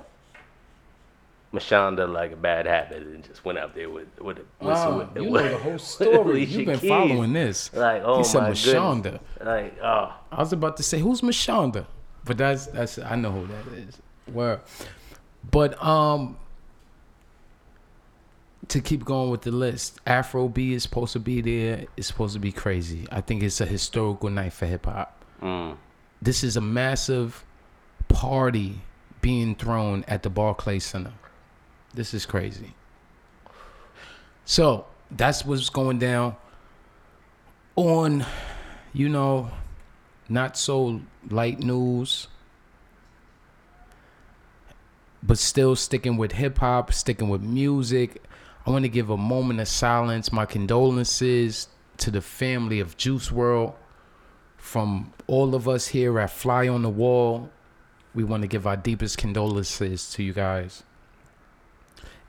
Mashonda 1.53 2.07
like 2.11 2.31
a 2.31 2.35
bad 2.35 2.67
habit 2.67 3.01
and 3.01 3.23
just 3.23 3.43
went 3.43 3.57
out 3.57 3.73
there 3.73 3.89
with 3.89 4.07
with 4.21 4.37
a 4.37 4.41
with, 4.41 4.47
Wow, 4.61 4.97
with, 4.99 5.23
you 5.23 5.31
with- 5.31 5.45
know 5.45 5.49
the 5.51 5.57
whole 5.57 5.79
story. 5.79 6.43
You've 6.45 6.67
been 6.67 6.79
Keys. 6.79 6.89
following 6.89 7.33
this. 7.33 7.73
Like, 7.73 8.03
oh 8.05 8.19
he 8.19 8.23
said 8.23 8.41
my 8.43 8.51
Mashonda. 8.51 9.03
goodness. 9.03 9.21
Like, 9.43 9.77
oh, 9.81 10.13
I 10.31 10.39
was 10.39 10.53
about 10.53 10.77
to 10.77 10.83
say 10.83 10.99
who's 10.99 11.21
Mashonda, 11.21 11.85
but 12.25 12.38
that's 12.38 12.67
that's 12.67 12.97
I 12.99 13.15
know 13.15 13.31
who 13.31 13.47
that 13.47 13.67
is. 13.77 13.97
Where, 14.31 14.61
but 15.49 15.81
um, 15.83 16.38
to 18.67 18.81
keep 18.81 19.03
going 19.05 19.29
with 19.31 19.41
the 19.41 19.51
list, 19.51 19.99
Afro 20.05 20.47
B 20.47 20.73
is 20.73 20.83
supposed 20.83 21.13
to 21.13 21.19
be 21.19 21.41
there. 21.41 21.85
It's 21.97 22.07
supposed 22.07 22.33
to 22.33 22.39
be 22.39 22.51
crazy. 22.51 23.07
I 23.11 23.21
think 23.21 23.41
it's 23.43 23.59
a 23.61 23.65
historical 23.65 24.29
night 24.29 24.53
for 24.53 24.65
hip 24.67 24.85
hop. 24.85 25.23
mm, 25.41 25.75
This 26.21 26.43
is 26.43 26.55
a 26.57 26.61
massive 26.61 27.43
party 28.07 28.81
being 29.21 29.55
thrown 29.55 30.03
at 30.07 30.23
the 30.23 30.29
Barclays 30.29 30.85
Center. 30.85 31.13
This 31.93 32.13
is 32.13 32.25
crazy. 32.25 32.73
So 34.45 34.85
that's 35.11 35.43
what's 35.45 35.69
going 35.69 35.99
down 35.99 36.35
on, 37.75 38.25
you 38.93 39.09
know, 39.09 39.49
not 40.29 40.57
so 40.57 41.01
light 41.29 41.59
news, 41.59 42.27
but 45.21 45.38
still 45.38 45.75
sticking 45.75 46.17
with 46.17 46.33
hip 46.33 46.59
hop, 46.59 46.93
sticking 46.93 47.29
with 47.29 47.41
music. 47.41 48.24
I 48.65 48.71
want 48.71 48.86
to 48.86 48.89
give 48.89 49.09
a 49.09 49.17
moment 49.17 49.59
of 49.59 49.67
silence, 49.67 50.31
my 50.31 50.45
condolences 50.45 51.67
to 51.98 52.12
the 52.12 52.21
family 52.21 52.79
of 52.79 52.95
Juice 52.98 53.29
WRLD 53.29 53.74
from 54.59 55.13
all 55.25 55.55
of 55.55 55.67
us 55.67 55.88
here 55.88 56.19
at 56.19 56.29
Fly 56.29 56.67
on 56.67 56.83
the 56.83 56.89
Wall, 56.89 57.50
we 58.13 58.24
want 58.24 58.41
to 58.41 58.48
give 58.48 58.67
our 58.67 58.77
deepest 58.77 59.17
condolences 59.17 60.12
to 60.12 60.24
you 60.24 60.33
guys. 60.33 60.83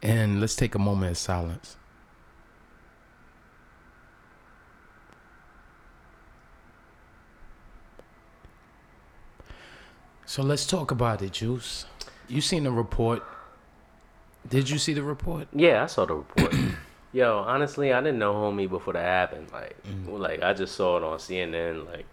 And 0.03 0.41
let's 0.41 0.57
take 0.57 0.75
a 0.75 0.79
moment 0.79 1.11
of 1.11 1.19
silence. 1.19 1.77
So 10.31 10.45
let's 10.45 10.65
talk 10.65 10.93
about 10.93 11.23
it, 11.23 11.33
Juice. 11.33 11.87
you 12.29 12.41
seen 12.41 12.63
the 12.63 12.71
report? 12.71 13.25
Did 14.49 14.71
you 14.71 14.79
see 14.79 14.93
the 14.93 15.03
report? 15.03 15.49
Yeah, 15.53 15.83
I 15.83 15.87
saw 15.87 16.05
the 16.07 16.15
report. 16.15 16.55
Yo, 17.13 17.39
honestly, 17.39 17.93
I 17.93 18.01
didn't 18.01 18.21
know 18.21 18.33
homie 18.35 18.71
before 18.71 18.93
that 18.93 19.03
happened. 19.05 19.49
Like, 19.53 19.75
Mm. 19.83 20.21
like 20.21 20.41
I 20.41 20.53
just 20.55 20.77
saw 20.77 20.99
it 20.99 21.03
on 21.03 21.19
CNN. 21.19 21.85
Like, 21.85 22.07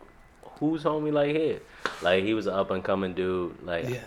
who's 0.60 0.82
homie 0.84 1.14
like 1.14 1.36
here? 1.36 1.60
Like, 2.02 2.24
he 2.24 2.34
was 2.34 2.48
an 2.48 2.56
up 2.56 2.72
and 2.72 2.84
coming 2.84 3.14
dude. 3.14 3.62
Like, 3.64 4.02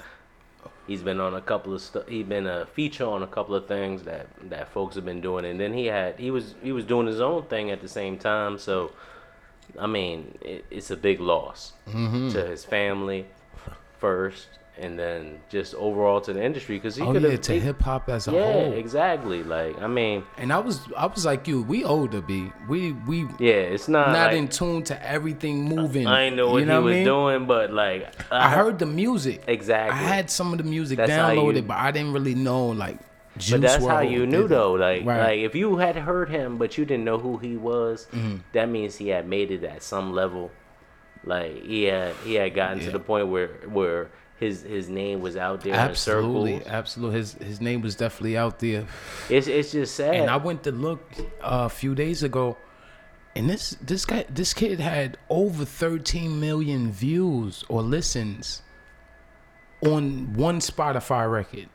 he's 0.88 1.02
been 1.02 1.20
on 1.20 1.34
a 1.34 1.40
couple 1.40 1.72
of 1.72 1.80
stuff. 1.80 2.08
He's 2.08 2.26
been 2.26 2.48
a 2.48 2.66
feature 2.66 3.06
on 3.06 3.22
a 3.22 3.28
couple 3.28 3.54
of 3.54 3.68
things 3.68 4.02
that 4.02 4.26
that 4.50 4.72
folks 4.72 4.96
have 4.96 5.04
been 5.04 5.20
doing, 5.20 5.44
and 5.44 5.60
then 5.60 5.72
he 5.72 5.86
had 5.86 6.18
he 6.18 6.32
was 6.32 6.56
he 6.64 6.72
was 6.72 6.84
doing 6.84 7.06
his 7.06 7.20
own 7.20 7.44
thing 7.44 7.70
at 7.70 7.80
the 7.80 7.88
same 7.88 8.18
time. 8.18 8.58
So, 8.58 8.90
I 9.78 9.86
mean, 9.86 10.36
it, 10.40 10.64
it's 10.68 10.90
a 10.90 10.96
big 10.96 11.20
loss 11.20 11.74
Mm-hmm. 11.88 12.30
to 12.30 12.44
his 12.46 12.64
family 12.64 13.26
first, 14.00 14.48
and 14.78 14.98
then 14.98 15.40
just 15.50 15.74
overall 15.74 16.20
to 16.22 16.32
the 16.32 16.42
industry 16.42 16.76
because 16.78 16.96
he 16.96 17.02
Oh 17.02 17.12
could 17.12 17.22
yeah, 17.22 17.36
to 17.36 17.60
hip 17.60 17.82
hop 17.82 18.08
as 18.08 18.26
a 18.28 18.32
yeah, 18.32 18.42
whole. 18.52 18.62
Yeah, 18.70 18.78
exactly. 18.78 19.42
Like, 19.42 19.80
I 19.80 19.86
mean, 19.86 20.24
And 20.38 20.52
I 20.52 20.58
was 20.58 20.80
I 20.96 21.06
was 21.06 21.24
like 21.26 21.46
you. 21.46 21.62
We 21.62 21.84
older 21.84 22.20
be 22.22 22.50
We 22.68 22.92
we 22.92 23.26
yeah, 23.38 23.52
it's 23.74 23.88
not. 23.88 24.08
not 24.12 24.28
like, 24.30 24.36
in 24.38 24.48
tune 24.48 24.82
to 24.84 25.06
everything 25.06 25.64
moving. 25.64 26.06
I 26.06 26.22
ain't 26.24 26.36
know 26.36 26.48
what 26.50 26.58
you 26.60 26.66
know 26.66 26.80
he 26.80 26.84
was 26.86 26.94
mean? 26.94 27.04
doing, 27.04 27.46
but 27.46 27.72
like, 27.72 28.14
I 28.32 28.50
heard 28.50 28.78
the 28.78 28.86
music. 28.86 29.42
exactly. 29.46 29.98
I 29.98 30.02
had 30.02 30.30
some 30.30 30.52
of 30.52 30.58
the 30.58 30.64
music 30.64 30.96
That's 30.96 31.12
downloaded, 31.12 31.56
you- 31.56 31.62
but 31.62 31.76
I 31.76 31.90
didn't 31.90 32.12
really 32.14 32.34
know 32.34 32.68
like. 32.68 32.98
Juice 33.38 33.52
But 33.52 33.60
that's 33.60 33.86
how 33.86 34.00
you 34.00 34.26
knew 34.26 34.48
though. 34.48 34.72
Like, 34.72 35.04
Right. 35.06 35.22
like 35.22 35.38
if 35.40 35.54
you 35.54 35.76
had 35.76 35.94
heard 35.94 36.28
him, 36.30 36.58
but 36.58 36.76
you 36.76 36.84
didn't 36.84 37.04
know 37.04 37.16
who 37.16 37.36
he 37.38 37.56
was, 37.56 38.08
Mm-hmm. 38.12 38.36
that 38.54 38.68
means 38.68 38.96
he 38.96 39.08
had 39.08 39.28
made 39.28 39.50
it 39.52 39.62
at 39.62 39.82
some 39.84 40.12
level. 40.12 40.50
Like 41.24 41.62
he 41.62 41.84
had 41.84 42.14
he 42.24 42.34
had 42.34 42.54
gotten 42.54 42.80
to 42.80 42.90
the 42.90 43.00
point 43.00 43.28
where 43.28 43.48
where 43.68 44.10
his 44.38 44.62
his 44.62 44.88
name 44.88 45.20
was 45.20 45.36
out 45.36 45.60
there 45.60 45.74
Absolutely, 45.74 46.64
absolutely. 46.66 47.18
His 47.18 47.34
his 47.34 47.60
name 47.60 47.82
was 47.82 47.94
definitely 47.94 48.38
out 48.38 48.58
there. 48.58 48.86
It's 49.28 49.46
it's 49.46 49.72
just 49.72 49.94
sad. 49.94 50.14
And 50.14 50.30
I 50.30 50.36
went 50.36 50.62
to 50.64 50.72
look 50.72 51.00
uh, 51.42 51.66
a 51.66 51.68
few 51.68 51.94
days 51.94 52.22
ago, 52.22 52.56
and 53.36 53.50
this 53.50 53.76
this 53.82 54.06
guy 54.06 54.24
this 54.30 54.54
kid 54.54 54.80
had 54.80 55.18
over 55.28 55.64
13 55.64 56.40
million 56.40 56.90
views 56.90 57.64
or 57.68 57.82
listens 57.82 58.62
on 59.82 60.32
one 60.34 60.60
Spotify 60.60 61.30
record. 61.30 61.68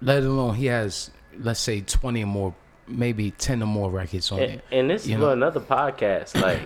Let 0.00 0.22
alone 0.22 0.54
he 0.54 0.66
has 0.66 1.10
let's 1.38 1.60
say 1.60 1.80
20 1.80 2.22
or 2.22 2.26
more, 2.26 2.54
maybe 2.86 3.30
10 3.32 3.62
or 3.62 3.66
more 3.66 3.90
records 3.90 4.30
on 4.30 4.40
and, 4.40 4.52
it. 4.52 4.64
and 4.70 4.90
this 4.90 5.06
you 5.06 5.14
is 5.14 5.20
know? 5.20 5.30
another 5.30 5.60
podcast. 5.60 6.40
Like, 6.40 6.60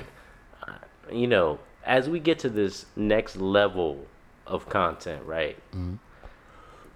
you 1.12 1.26
know, 1.26 1.58
as 1.84 2.08
we 2.08 2.20
get 2.20 2.38
to 2.40 2.48
this 2.48 2.86
next 2.96 3.36
level 3.36 4.06
of 4.46 4.68
content, 4.68 5.24
right? 5.24 5.56
Mm-hmm. 5.72 5.94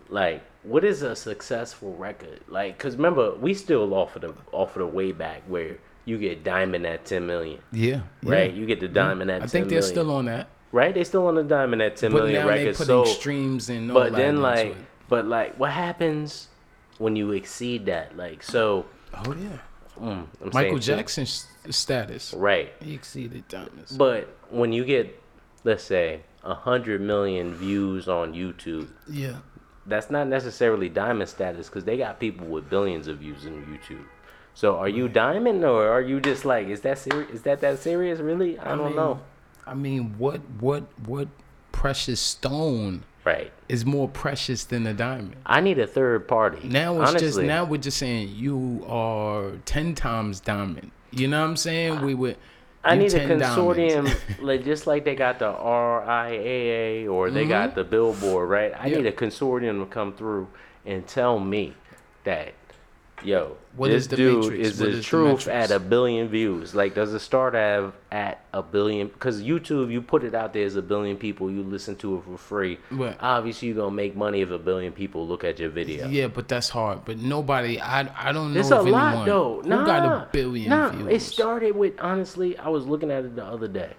Like, 0.09 0.43
what 0.63 0.85
is 0.85 1.03
a 1.03 1.17
successful 1.17 1.95
record? 1.97 2.41
Like, 2.49 2.79
cause 2.79 2.97
remember, 2.97 3.35
we 3.35 3.55
still 3.55 3.95
offer 3.95 4.19
the 4.19 4.35
offer 4.53 4.81
the 4.81 4.87
way 4.87 5.13
back 5.13 5.43
where 5.47 5.79
you 6.05 6.19
get 6.19 6.45
diamond 6.45 6.87
at 6.87 7.05
ten 7.05 7.27
million, 7.27 7.61
Yeah, 7.73 8.01
right? 8.23 8.51
yeah. 8.53 8.59
You 8.59 8.67
get 8.67 8.81
the 8.81 8.89
diamond 8.89 9.31
at 9.31 9.37
I 9.37 9.47
10 9.47 9.49
think 9.49 9.69
they're 9.69 9.79
million, 9.79 9.95
still 9.95 10.11
on 10.11 10.25
that, 10.27 10.49
right? 10.73 10.93
They 10.95 11.05
still 11.05 11.27
on 11.29 11.37
the 11.37 11.45
diamond 11.45 11.81
at 11.83 11.97
ten 11.97 12.13
but 12.13 12.25
million 12.25 12.43
now 12.43 12.49
they 12.53 12.59
records. 12.59 12.79
putting 12.79 13.05
So, 13.07 13.13
streams 13.13 13.71
and 13.71 13.93
but 13.93 14.13
then 14.13 14.43
like, 14.43 14.77
but 15.09 15.27
like, 15.27 15.59
what 15.59 15.71
happens 15.73 16.49
when 16.99 17.17
you 17.17 17.31
exceed 17.33 17.87
that? 17.87 18.17
Like, 18.17 18.43
so 18.43 18.87
oh 19.15 19.35
yeah, 19.35 19.59
mm, 20.01 20.27
Michael 20.53 20.79
Jackson's 20.79 21.43
Jackson 21.45 21.73
status. 21.73 22.35
right? 22.35 22.73
He 22.83 22.95
exceeded 22.95 23.47
diamonds. 23.49 23.93
But 23.97 24.29
when 24.51 24.73
you 24.73 24.85
get, 24.85 25.21
let's 25.65 25.85
say, 25.85 26.23
a 26.45 26.55
hundred 26.55 27.01
million 27.01 27.55
views 27.55 28.09
on 28.09 28.33
YouTube, 28.35 28.89
Yeah. 29.09 29.37
that's 29.87 30.11
not 30.11 30.27
necessarily 30.29 30.89
diamond 30.89 31.29
status 31.29 31.69
because 31.69 31.85
they 31.85 31.97
got 31.97 32.19
people 32.19 32.47
with 32.47 32.69
billions 32.69 33.07
of 33.09 33.19
views 33.19 33.47
on 33.47 33.65
YouTube. 33.67 34.05
So 34.55 34.77
are 34.77 34.89
you 34.89 35.09
diamond 35.09 35.65
or 35.65 35.89
are 35.89 36.01
you 36.03 36.21
just 36.21 36.45
like, 36.45 36.69
is 36.69 36.81
that 36.83 36.99
serious? 36.99 37.31
Is 37.31 37.43
that 37.43 37.61
that 37.61 37.79
serious? 37.79 38.19
Really? 38.21 38.59
I, 38.59 38.75
don't 38.77 38.87
mean, 38.89 38.97
know. 38.97 39.21
I 39.67 39.75
mean, 39.75 40.15
what 40.19 40.41
what 40.61 40.85
what 41.07 41.29
precious 41.71 42.21
stone 42.21 43.05
Right. 43.25 43.53
is 43.69 43.85
more 43.87 44.09
precious 44.09 44.65
than 44.65 44.87
a 44.87 44.93
diamond? 44.95 45.37
I 45.47 45.61
need 45.61 45.79
a 45.79 45.87
third 45.87 46.27
party. 46.27 46.69
Now 46.69 47.01
it's 47.03 47.13
just 47.15 47.39
now 47.41 47.65
we're 47.65 47.77
just 47.79 47.97
saying 47.99 48.31
you 48.35 48.85
are 48.89 49.53
ten 49.65 49.95
times 49.95 50.41
diamond. 50.41 50.91
You 51.13 51.29
know 51.29 51.41
what 51.43 51.49
I'm 51.51 51.57
saying? 51.57 52.01
We 52.03 52.15
would. 52.15 52.37
I 52.85 52.97
need 52.97 53.15
a 53.15 53.29
consortium, 53.29 54.13
like 54.43 54.65
just 54.65 54.89
like 54.89 55.05
they 55.05 55.15
got 55.15 55.39
the 55.39 55.53
RIAA 55.53 57.09
or 57.09 57.31
they 57.31 57.47
got 57.47 57.75
the 57.75 57.85
Billboard, 57.85 58.49
right? 58.49 58.73
I 58.75 58.89
Mm-hmm. 58.91 58.97
Need 59.03 59.07
a 59.07 59.13
consortium 59.13 59.81
to 59.81 59.87
come 59.87 60.13
through 60.15 60.49
and 60.85 61.07
tell 61.07 61.39
me 61.39 61.75
that, 62.25 62.55
yo, 63.25 63.57
What 63.77 63.89
this 63.89 64.03
is 64.03 64.09
the 64.09 64.17
dude 64.17 64.43
matrix? 64.45 64.69
is 64.69 64.81
What 64.81 64.91
the 64.91 64.97
is 64.99 65.05
truth 65.07 65.47
metrics? 65.47 65.49
at 65.49 65.71
a 65.71 65.79
billion 65.81 66.29
views. 66.29 66.75
Like, 66.75 66.95
does 66.95 67.13
it 67.15 67.21
start 67.21 67.55
at 67.55 67.93
at 68.11 68.45
a 68.53 68.63
billion? 68.63 69.09
Because 69.09 69.43
YouTube, 69.43 69.91
you 69.91 70.03
put 70.03 70.25
it 70.25 70.35
out 70.35 70.53
there 70.53 70.67
as 70.67 70.77
a 70.77 70.83
billion 70.83 71.17
people, 71.17 71.51
you 71.51 71.63
listen 71.63 71.97
to 71.97 72.19
it 72.19 72.25
for 72.25 72.37
free. 72.37 72.79
Right. 72.91 73.17
Obviously, 73.21 73.69
you're 73.69 73.77
gonna 73.79 73.91
make 73.95 74.15
money 74.17 74.41
if 74.43 74.51
a 74.51 74.59
billion 74.59 74.93
people 74.93 75.27
look 75.27 75.45
at 75.45 75.59
your 75.59 75.71
video. 75.71 76.09
Yeah, 76.09 76.29
but 76.29 76.49
that's 76.49 76.69
hard. 76.69 77.05
But 77.05 77.19
nobody, 77.19 77.81
I 77.81 78.01
I 78.29 78.33
don't 78.33 78.53
know 78.55 78.61
It's 78.61 78.71
if 78.71 78.77
a 78.79 78.81
anyone 78.83 78.93
lot 79.15 79.27
though. 79.27 79.61
who 79.63 79.69
Nah, 79.69 79.85
got 79.87 80.05
a 80.05 80.29
billion 80.33 80.69
nah, 80.71 80.91
views. 80.91 81.09
It 81.09 81.21
started 81.23 81.77
with 81.77 81.95
honestly. 82.01 82.59
I 82.59 82.69
was 82.69 82.87
looking 82.87 83.11
at 83.11 83.25
it 83.25 83.37
the 83.37 83.45
other 83.45 83.69
day. 83.69 83.95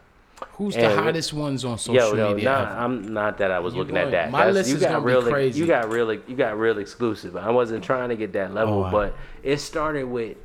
Who's 0.54 0.76
and 0.76 0.86
the 0.86 0.96
hottest 1.02 1.34
ones 1.34 1.66
on 1.66 1.78
social 1.78 2.16
Yo, 2.18 2.30
yo, 2.30 2.34
media? 2.36 2.50
nah, 2.50 2.62
ever? 2.62 2.72
I'm 2.82 3.14
not 3.14 3.38
that 3.40 3.52
I 3.52 3.60
was 3.60 3.74
You 3.74 3.80
looking 3.82 3.96
going- 3.96 4.08
at 4.08 4.12
that. 4.12 4.32
my 4.32 4.40
That's- 4.46 4.56
list 4.56 4.70
you 4.70 4.76
is 4.76 4.82
got 4.84 5.04
gonna 5.04 5.22
be 5.22 5.30
crazy. 5.32 5.60
You 5.60 5.68
got 5.68 5.92
real, 5.92 6.14
you 6.14 6.36
got 6.36 6.58
real 6.60 6.78
exclusive. 6.78 7.36
I 7.36 7.50
wasn't 7.50 7.84
trying 7.84 8.10
to 8.10 8.16
get 8.16 8.34
that 8.34 8.54
level, 8.54 8.76
Oh, 8.76 8.84
I- 8.84 8.92
but 8.92 9.14
it 9.42 9.58
started 9.60 10.04
with, 10.06 10.38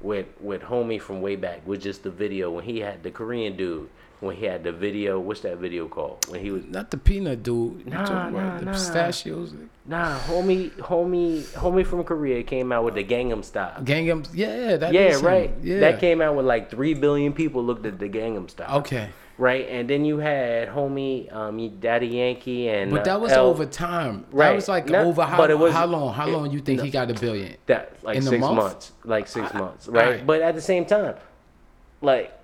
with, 0.00 0.26
with 0.40 0.62
homie 0.62 1.00
from 1.00 1.20
way 1.20 1.36
back 1.36 1.60
with 1.66 1.82
just 1.82 2.02
the 2.02 2.10
video 2.10 2.50
when 2.50 2.64
he 2.64 2.80
had 2.80 3.02
the 3.02 3.10
Korean 3.10 3.56
dude 3.56 3.88
when 4.20 4.36
he 4.36 4.44
had 4.46 4.62
the 4.64 4.72
video. 4.72 5.18
What's 5.18 5.40
that 5.40 5.58
video 5.58 5.88
called? 5.88 6.26
When 6.28 6.40
he 6.40 6.50
was 6.50 6.64
Not 6.66 6.90
the 6.90 6.98
peanut 6.98 7.42
dude. 7.42 7.86
Nah, 7.86 8.04
talking 8.04 8.34
about 8.36 8.52
nah, 8.54 8.58
the 8.58 8.64
nah. 8.66 8.72
pistachios. 8.72 9.54
nah, 9.86 10.18
homie, 10.20 10.70
homie, 10.72 11.40
homie 11.54 11.86
from 11.86 12.04
Korea 12.04 12.42
came 12.42 12.70
out 12.72 12.84
with 12.84 12.94
the 12.94 13.04
Gangnam 13.04 13.44
Style. 13.44 13.80
Gangnam. 13.82 14.26
Yeah, 14.32 14.76
that 14.76 14.92
Yeah, 14.92 15.00
is 15.08 15.20
him. 15.20 15.26
right. 15.26 15.50
Yeah. 15.62 15.80
That 15.80 16.00
came 16.00 16.20
out 16.20 16.36
with 16.36 16.46
like 16.46 16.70
three 16.70 16.94
billion 16.94 17.32
people 17.32 17.64
looked 17.64 17.86
at 17.86 17.98
the 17.98 18.08
Gangnam 18.08 18.48
Style. 18.50 18.78
Okay. 18.80 19.08
Right, 19.38 19.66
and 19.70 19.88
then 19.88 20.04
you 20.04 20.18
had 20.18 20.68
homie, 20.68 21.32
um, 21.34 21.80
Daddy 21.80 22.08
Yankee, 22.08 22.68
and 22.68 22.90
But 22.90 23.00
uh, 23.00 23.04
that 23.04 23.20
was 23.22 23.32
L- 23.32 23.46
over 23.46 23.64
time. 23.64 24.26
Right, 24.32 24.48
that 24.48 24.54
was 24.54 24.68
like 24.68 24.90
over 24.90 25.22
how, 25.24 25.38
but 25.38 25.50
it 25.50 25.58
was- 25.58 25.72
how 25.72 25.86
long? 25.86 26.12
How 26.12 26.28
it- 26.28 26.32
long 26.32 26.50
you 26.50 26.60
think 26.60 26.76
no. 26.80 26.84
he 26.84 26.90
got 26.90 27.10
a 27.10 27.14
billion? 27.14 27.56
that 27.64 27.94
like 28.02 28.16
In 28.18 28.22
six 28.22 28.38
month? 28.38 28.56
months, 28.56 28.92
like 29.02 29.26
six 29.26 29.54
months, 29.54 29.88
right? 29.88 30.04
alright. 30.04 30.26
But 30.26 30.42
at 30.42 30.54
the 30.54 30.60
same 30.60 30.84
time, 30.84 31.14
like 32.02 32.34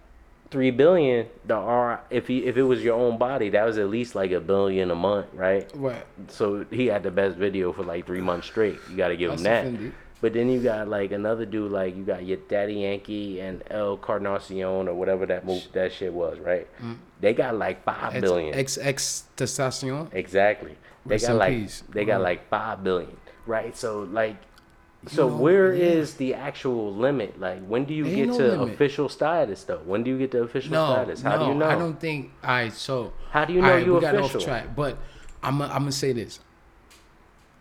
three 0.50 0.70
billion, 0.70 1.26
the 1.46 1.54
R 1.54 2.00
if 2.10 2.26
he 2.28 2.44
if 2.44 2.56
it 2.56 2.62
was 2.62 2.82
your 2.82 2.94
own 2.98 3.18
body, 3.18 3.50
that 3.50 3.64
was 3.64 3.78
at 3.78 3.88
least 3.88 4.14
like 4.14 4.30
a 4.32 4.40
billion 4.40 4.90
a 4.90 4.94
month, 4.94 5.26
right? 5.34 5.70
Right. 5.74 6.04
So 6.28 6.64
he 6.70 6.86
had 6.86 7.02
the 7.02 7.10
best 7.10 7.36
video 7.36 7.72
for 7.72 7.82
like 7.84 8.06
three 8.06 8.20
months 8.20 8.46
straight. 8.46 8.78
You 8.90 8.96
got 8.96 9.08
to 9.08 9.16
give 9.16 9.30
him 9.32 9.42
that. 9.42 9.60
offended. 9.66 9.92
But 10.22 10.32
then 10.32 10.48
you 10.48 10.60
got 10.62 10.88
like 10.88 11.12
another 11.12 11.44
dude, 11.44 11.70
like 11.72 11.94
you 11.94 12.02
got 12.02 12.24
your 12.24 12.38
Daddy 12.48 12.74
Yankee 12.74 13.38
and 13.40 13.62
El 13.70 13.98
Carnacion 13.98 14.88
or 14.88 14.94
whatever 14.94 15.26
that 15.26 15.44
move 15.44 15.62
that 15.72 15.92
shit 15.92 16.12
was, 16.12 16.38
right? 16.38 16.66
Mm. 16.82 16.96
They 17.20 17.34
got 17.34 17.56
like 17.56 17.84
five 17.84 18.18
billion. 18.20 18.54
X 18.54 18.78
X 18.78 19.24
testosterone. 19.36 20.12
Exactly. 20.14 20.76
They 21.04 21.14
Rest 21.16 21.26
got 21.28 21.36
like 21.36 21.52
peace. 21.52 21.82
they 21.90 22.04
got 22.04 22.18
Wow. 22.20 22.24
like 22.24 22.48
five 22.48 22.82
billion, 22.82 23.16
right? 23.46 23.76
So 23.76 24.00
like, 24.10 24.36
so 25.06 25.28
know, 25.28 25.36
where 25.36 25.72
is 25.72 26.12
yeah. 26.12 26.18
the 26.18 26.34
actual 26.34 26.92
limit? 26.94 27.38
Like, 27.40 27.64
when 27.66 27.84
do 27.84 27.94
you 27.94 28.06
Ain't 28.06 28.16
get 28.16 28.26
no 28.28 28.38
to 28.38 28.48
limit. 28.58 28.74
official 28.74 29.08
status 29.08 29.64
though? 29.64 29.78
When 29.84 30.02
do 30.02 30.10
you 30.10 30.18
get 30.18 30.30
to 30.32 30.42
official 30.42 30.72
No, 30.72 30.92
status? 30.92 31.22
How 31.22 31.36
no, 31.36 31.44
do 31.46 31.52
you 31.52 31.54
know? 31.58 31.66
I 31.68 31.74
don't 31.76 31.98
think. 32.00 32.32
All 32.42 32.50
right, 32.50 32.72
so 32.72 33.12
How 33.30 33.44
do 33.44 33.52
you 33.52 33.60
know 33.60 33.70
right, 33.74 33.86
you 33.86 33.94
we 33.94 34.00
got 34.00 34.16
off 34.16 34.36
track, 34.38 34.74
but 34.74 34.98
I'm 35.42 35.60
I'm 35.62 35.68
gonna 35.68 35.92
say 35.92 36.12
this. 36.12 36.40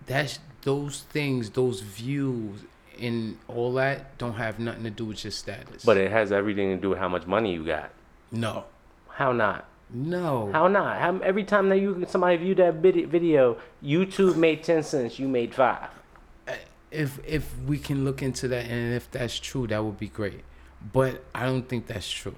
That's 0.05 0.39
those 0.61 1.01
things, 1.09 1.49
those 1.51 1.81
views, 1.81 2.61
and 2.99 3.37
all 3.47 3.73
that 3.73 4.17
don't 4.17 4.33
have 4.33 4.59
nothing 4.59 4.83
to 4.83 4.89
do 4.89 5.05
with 5.05 5.23
your 5.23 5.31
status. 5.31 5.83
But 5.83 5.97
it 5.97 6.11
has 6.11 6.31
everything 6.31 6.75
to 6.75 6.81
do 6.81 6.89
with 6.89 6.99
how 6.99 7.07
much 7.09 7.25
money 7.27 7.53
you 7.53 7.65
got. 7.65 7.91
no, 8.31 8.65
How 9.09 9.31
not? 9.31 9.65
no. 9.93 10.49
How 10.51 10.67
not? 10.67 10.99
How, 10.99 11.17
every 11.19 11.43
time 11.43 11.69
that 11.69 11.77
you 11.79 12.05
somebody 12.07 12.37
viewed 12.37 12.57
that 12.57 12.75
video, 12.75 13.57
YouTube 13.83 14.35
made 14.35 14.63
ten 14.63 14.83
cents. 14.83 15.19
You 15.19 15.27
made 15.27 15.53
five. 15.53 15.89
If 16.95 17.19
if 17.25 17.45
we 17.67 17.77
can 17.77 18.05
look 18.05 18.21
into 18.23 18.47
that 18.47 18.65
and 18.65 18.93
if 18.93 19.09
that's 19.11 19.37
true 19.39 19.67
that 19.67 19.83
would 19.83 19.99
be 19.99 20.07
great. 20.07 20.41
But 20.93 21.23
i 21.33 21.45
don't 21.45 21.67
think 21.67 21.87
that's 21.87 22.09
true. 22.09 22.35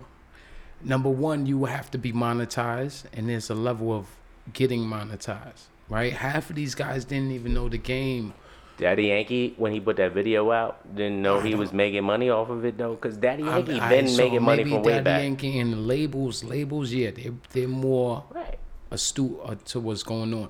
Number 0.83 1.09
one 1.09 1.45
you 1.45 1.57
will 1.57 1.67
have 1.79 1.89
to 1.91 1.97
be 1.97 2.11
monetized 2.13 3.05
and 3.13 3.29
there's 3.29 3.49
a 3.49 3.55
level 3.55 3.91
of 3.93 4.05
getting 4.53 4.83
monetized 4.83 5.65
right? 5.89 6.11
Half 6.13 6.49
of 6.49 6.55
these 6.57 6.75
guys 6.75 7.05
didn't 7.05 7.31
even 7.31 7.53
know 7.53 7.69
the 7.69 7.77
game. 7.77 8.33
Daddy 8.77 9.05
Yankee, 9.07 9.53
when 9.57 9.71
he 9.71 9.79
put 9.79 9.95
that 9.97 10.11
video 10.11 10.51
out, 10.51 10.73
didn't 10.95 11.21
know 11.21 11.39
he 11.39 11.55
was 11.55 11.71
making 11.73 12.03
money 12.03 12.29
off 12.29 12.49
of 12.49 12.63
it 12.65 12.77
though, 12.77 12.93
because 12.95 13.15
Daddy 13.17 13.43
Yankee 13.43 13.79
I- 13.79 13.89
been 13.89 14.07
so 14.07 14.23
making 14.23 14.43
money 14.43 14.63
from 14.65 14.83
way 14.83 15.01
Daddy. 15.01 15.23
Yankee 15.23 15.59
and 15.59 15.73
the 15.73 15.77
labels 15.77 16.43
labels 16.43 16.91
yeah 16.91 17.11
they're, 17.11 17.33
they're 17.53 17.67
more 17.67 18.25
Right. 18.29 18.59
astute 18.91 19.39
uh, 19.43 19.55
to 19.71 19.79
what's 19.79 20.03
going 20.03 20.33
on. 20.33 20.49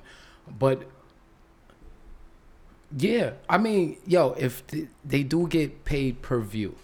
But 0.58 0.82
Yeah, 2.96 3.32
I 3.48 3.58
mean, 3.58 3.98
yo, 4.06 4.32
if 4.38 4.66
th- 4.66 4.88
they 5.04 5.22
do 5.22 5.46
get 5.46 5.84
paid 5.84 6.22
per 6.22 6.40
view, 6.40 6.74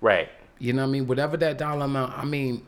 Right. 0.00 0.28
you 0.58 0.72
know 0.72 0.82
what 0.82 0.88
I 0.88 0.92
mean? 0.92 1.06
Whatever 1.06 1.36
that 1.38 1.58
dollar 1.58 1.84
amount, 1.84 2.16
I 2.18 2.24
mean, 2.24 2.62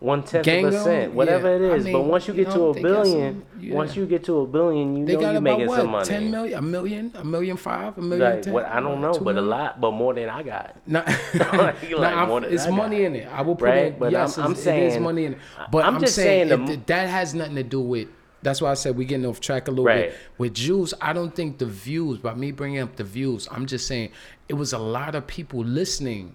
One 0.00 0.22
tenth 0.22 0.46
Gango, 0.46 0.70
percent, 0.70 1.12
whatever 1.12 1.50
yeah. 1.58 1.66
it 1.66 1.72
I 1.72 1.76
is. 1.76 1.84
but 1.92 2.02
once 2.02 2.26
you 2.28 2.32
you 2.32 2.44
get 2.44 2.54
to 2.54 2.62
a 2.68 2.74
billion, 2.74 3.42
some- 3.50 3.60
yeah. 3.60 3.74
once 3.74 3.94
you 3.96 4.06
get 4.06 4.24
to 4.24 4.38
a 4.40 4.46
billion, 4.46 4.96
you 4.96 5.04
they 5.04 5.12
know 5.14 5.20
got 5.20 5.32
you're 5.32 5.40
making 5.42 5.66
what, 5.66 5.80
some 5.80 5.90
money. 5.90 6.06
ten 6.06 6.30
million, 6.30 6.58
a 6.58 6.62
million, 6.62 7.12
a 7.16 7.24
million 7.24 7.56
five, 7.58 7.98
a 7.98 8.00
million 8.00 8.30
Like 8.34 8.42
ten. 8.42 8.52
what? 8.54 8.64
I 8.66 8.80
don't 8.80 9.00
know, 9.02 9.12
but 9.18 9.36
a 9.36 9.42
lot, 9.42 9.80
but 9.82 9.90
more 9.90 10.14
than 10.14 10.30
I 10.30 10.42
got. 10.42 10.76
Nah, 10.86 11.02
Like, 11.02 11.90
nah, 11.90 12.24
more 12.26 12.40
than 12.40 12.52
it's 12.54 12.64
I 12.64 12.70
got. 12.70 12.76
money 12.76 13.04
in 13.04 13.16
it. 13.16 13.28
I 13.30 13.42
will 13.42 13.56
put 13.56 13.64
Right? 13.68 13.76
it. 13.86 13.98
But 13.98 14.12
yes, 14.12 14.38
I'm- 14.38 14.46
I'm 14.46 14.52
it's- 14.52 14.66
it 14.66 14.82
is 14.94 14.98
money 15.00 15.24
in 15.26 15.32
it. 15.34 15.38
But 15.70 15.84
I'm 15.84 15.96
I'm, 15.96 16.00
just 16.00 16.14
saying, 16.14 16.48
saying 16.48 16.60
the- 16.60 16.66
th- 16.66 16.86
that 16.86 17.08
has 17.08 17.34
nothing 17.34 17.56
to 17.56 17.62
do 17.64 17.80
with. 17.80 18.08
That's 18.44 18.60
why 18.60 18.70
I 18.70 18.74
said 18.74 18.96
we're 18.96 19.08
getting 19.08 19.26
off 19.26 19.40
track 19.40 19.66
a 19.66 19.70
little 19.72 19.84
Right. 19.86 20.10
bit. 20.10 20.18
With 20.38 20.54
Juice, 20.54 20.94
I 21.00 21.12
don't 21.12 21.34
think 21.34 21.58
the 21.58 21.66
views. 21.66 22.18
By 22.18 22.34
me 22.34 22.52
bringing 22.52 22.78
up 22.78 22.94
the 22.96 23.04
views, 23.04 23.48
I'm 23.50 23.66
just 23.66 23.86
saying 23.88 24.10
it 24.48 24.54
was 24.54 24.72
a 24.72 24.78
lot 24.78 25.14
of 25.16 25.26
people 25.26 25.64
listening 25.64 26.34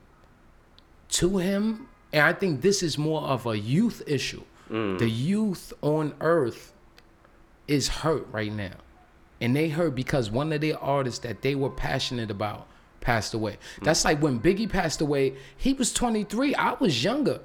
to 1.09 1.37
him, 1.37 1.87
and 2.11 2.23
I 2.23 2.33
think 2.33 2.61
this 2.61 2.83
is 2.83 2.97
more 2.97 3.21
of 3.21 3.45
a 3.45 3.57
youth 3.57 4.01
issue. 4.07 4.43
Mm. 4.69 4.99
The 4.99 5.09
youth 5.09 5.73
on 5.81 6.13
Earth 6.21 6.73
is 7.67 7.87
hurt 7.87 8.27
right 8.31 8.51
now. 8.51 8.73
And 9.41 9.55
they 9.55 9.69
hurt 9.69 9.95
because 9.95 10.29
one 10.29 10.51
of 10.51 10.61
their 10.61 10.77
artists 10.79 11.19
that 11.21 11.41
they 11.41 11.55
were 11.55 11.69
passionate 11.69 12.29
about 12.29 12.67
passed 12.99 13.33
away. 13.33 13.57
That's 13.81 14.03
like 14.03 14.21
when 14.21 14.39
Biggie 14.39 14.69
passed 14.69 14.99
away, 15.01 15.35
he 15.55 15.73
was 15.73 15.93
23. 15.93 16.53
I 16.55 16.73
was 16.73 17.03
younger, 17.03 17.39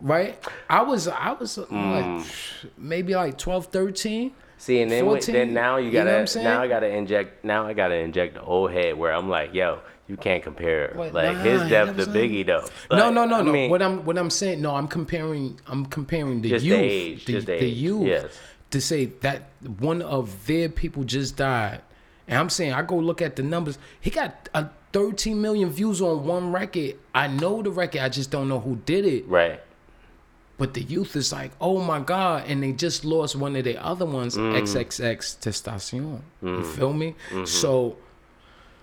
right? 0.00 0.38
I 0.68 0.82
was 0.82 1.08
I 1.08 1.32
was 1.32 1.58
uh, 1.58 1.66
Mm. 1.66 2.18
like 2.18 2.26
maybe 2.76 3.14
like 3.14 3.38
12, 3.38 3.66
13. 3.66 4.32
See, 4.60 4.82
and 4.82 4.90
then, 4.90 5.06
with- 5.06 5.24
14, 5.24 5.32
then 5.34 5.54
now 5.54 5.76
you 5.76 5.86
you 5.86 5.92
gotta 5.92 6.10
what 6.10 6.36
I'm 6.36 6.42
now 6.44 6.62
I 6.62 6.68
gotta 6.68 6.88
inject 6.88 7.44
now 7.44 7.66
I 7.66 7.72
gotta 7.74 7.94
inject 7.94 8.34
the 8.34 8.42
old 8.42 8.72
head 8.72 8.96
where 8.98 9.12
I'm 9.12 9.28
like, 9.28 9.54
yo, 9.54 9.78
you 10.08 10.16
can't 10.16 10.42
compare 10.42 10.92
What? 10.94 11.12
like 11.14 11.36
Nah, 11.36 11.42
his 11.42 11.62
you 11.62 11.68
death 11.68 11.86
know 11.88 11.92
to 11.92 11.98
what 12.00 12.08
I'm 12.08 12.14
saying? 12.14 12.30
Biggie 12.32 12.46
though. 12.46 12.64
no, 12.90 13.04
Like, 13.04 13.14
no, 13.14 13.24
no, 13.24 13.36
I 13.36 13.42
no. 13.42 13.52
mean, 13.52 13.70
what 13.70 13.82
I'm 13.82 14.04
what 14.04 14.18
I'm 14.18 14.30
saying, 14.30 14.60
no, 14.60 14.74
I'm 14.74 14.88
comparing 14.88 15.60
I'm 15.68 15.86
comparing 15.86 16.40
the 16.42 16.48
Just 16.50 16.62
the 16.64 16.68
youth, 16.70 16.78
age, 16.80 17.24
the, 17.26 17.32
the 17.40 17.58
the 17.60 17.68
youth 17.68 18.06
yes. 18.06 18.38
to 18.70 18.80
say 18.80 19.06
that 19.20 19.50
one 19.78 20.02
of 20.02 20.46
their 20.46 20.68
people 20.68 21.04
just 21.04 21.36
died. 21.36 21.80
And 22.26 22.36
I'm 22.38 22.50
saying 22.50 22.72
I 22.74 22.82
go 22.82 22.96
look 22.96 23.22
at 23.22 23.36
the 23.36 23.42
numbers. 23.42 23.78
He 24.00 24.10
got 24.10 24.48
a 24.54 24.68
13 24.92 25.40
million 25.40 25.70
views 25.70 26.02
on 26.02 26.26
one 26.26 26.50
record. 26.52 26.96
I 27.14 27.26
know 27.28 27.62
the 27.62 27.70
record, 27.70 28.00
I 28.02 28.08
just 28.10 28.30
don't 28.30 28.48
know 28.48 28.58
who 28.60 28.76
did 28.84 29.04
it. 29.06 29.26
right. 29.28 29.60
But 30.58 30.74
the 30.74 30.82
youth 30.82 31.14
is 31.16 31.32
like, 31.32 31.52
oh 31.60 31.80
my 31.80 32.00
God. 32.00 32.44
And 32.48 32.62
they 32.62 32.72
just 32.72 33.04
lost 33.04 33.36
one 33.36 33.54
of 33.56 33.64
their 33.64 33.80
other 33.82 34.04
ones, 34.04 34.36
Mm. 34.36 34.54
XXXTentacion. 34.60 36.20
You 36.42 36.64
feel 36.64 36.92
me? 36.92 37.14
Mm-hmm. 37.30 37.44
So 37.44 37.96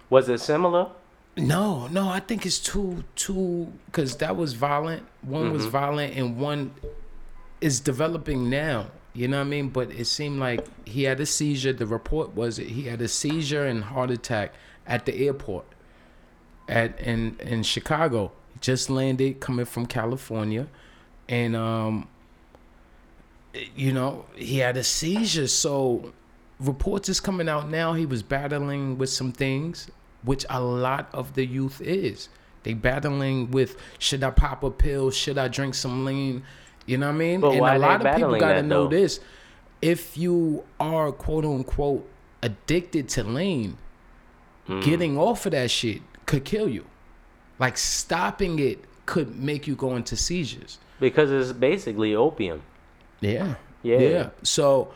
Was 0.09 0.29
it 0.29 0.39
similar? 0.39 0.89
no, 1.37 1.87
no, 1.87 2.07
I 2.07 2.21
think 2.21 2.45
it's 2.45 2.59
two, 2.59 3.03
two, 3.15 3.71
because 3.87 4.15
that 4.17 4.35
was 4.37 4.53
violent. 4.53 5.03
One 5.21 5.51
was 5.51 5.65
violent, 5.65 6.15
and 6.15 6.37
one 6.39 6.71
is 7.59 7.81
developing 7.81 8.49
now. 8.49 8.87
You 9.13 9.27
know 9.27 9.37
what 9.39 9.47
I 9.47 9.49
mean? 9.49 9.69
But 9.69 9.91
it 9.91 10.05
seemed 10.05 10.39
like 10.39 10.65
he 10.87 11.03
had 11.03 11.19
a 11.19 11.25
seizure. 11.25 11.73
The 11.73 11.85
report 11.85 12.35
was 12.35 12.55
he 12.57 12.83
had 12.83 13.01
a 13.01 13.07
seizure 13.09 13.65
and 13.65 13.83
heart 13.83 14.11
attack 14.11 14.53
at 14.87 15.05
the 15.05 15.25
airport 15.27 15.65
at 16.69 16.97
in 16.99 17.35
in 17.41 17.63
Chicago. 17.63 18.31
Just 18.61 18.89
landed 18.89 19.39
coming 19.41 19.65
from 19.65 19.85
California, 19.85 20.67
and 21.29 21.55
um, 21.55 22.07
you 23.75 23.91
know 23.93 24.25
he 24.35 24.57
had 24.59 24.77
a 24.77 24.83
seizure. 24.83 25.47
So 25.47 26.13
reports 26.59 27.09
is 27.09 27.19
coming 27.19 27.49
out 27.49 27.69
now. 27.69 27.93
He 27.93 28.05
was 28.05 28.23
battling 28.23 28.97
with 28.97 29.09
some 29.09 29.31
things, 29.31 29.89
which 30.23 30.45
a 30.49 30.61
lot 30.61 31.09
of 31.13 31.33
the 31.33 31.45
youth 31.45 31.81
is. 31.81 32.29
They 32.63 32.73
battling 32.73 33.51
with 33.51 33.77
should 33.99 34.23
I 34.23 34.31
pop 34.31 34.63
a 34.63 34.71
pill? 34.71 35.11
Should 35.11 35.37
I 35.37 35.47
drink 35.47 35.75
some 35.75 36.03
lean? 36.05 36.43
You 36.85 36.97
know 36.97 37.07
what 37.07 37.15
I 37.15 37.17
mean? 37.17 37.39
But 37.41 37.51
and 37.53 37.59
a 37.65 37.79
lot 37.79 38.05
of 38.05 38.15
people 38.15 38.39
got 38.39 38.53
to 38.53 38.63
know 38.63 38.87
this. 38.87 39.19
If 39.81 40.17
you 40.17 40.63
are 40.79 41.11
quote 41.11 41.45
unquote 41.45 42.07
addicted 42.41 43.09
to 43.09 43.23
lean, 43.23 43.77
Hmm. 44.67 44.79
getting 44.79 45.15
off 45.15 45.45
of 45.45 45.51
that 45.51 45.69
shit 45.69 46.01
could 46.25 46.43
kill 46.43 46.67
you. 46.67 46.85
Like 47.59 47.77
stopping 47.77 48.57
it 48.57 48.83
could 49.05 49.35
make 49.39 49.67
you 49.67 49.75
go 49.75 49.95
into 49.95 50.15
seizures. 50.15 50.79
Because 50.99 51.31
it's 51.31 51.51
basically 51.51 52.15
opium. 52.15 52.61
Yeah. 53.19 53.55
Yeah. 53.83 53.99
Yeah. 53.99 54.29
So 54.43 54.93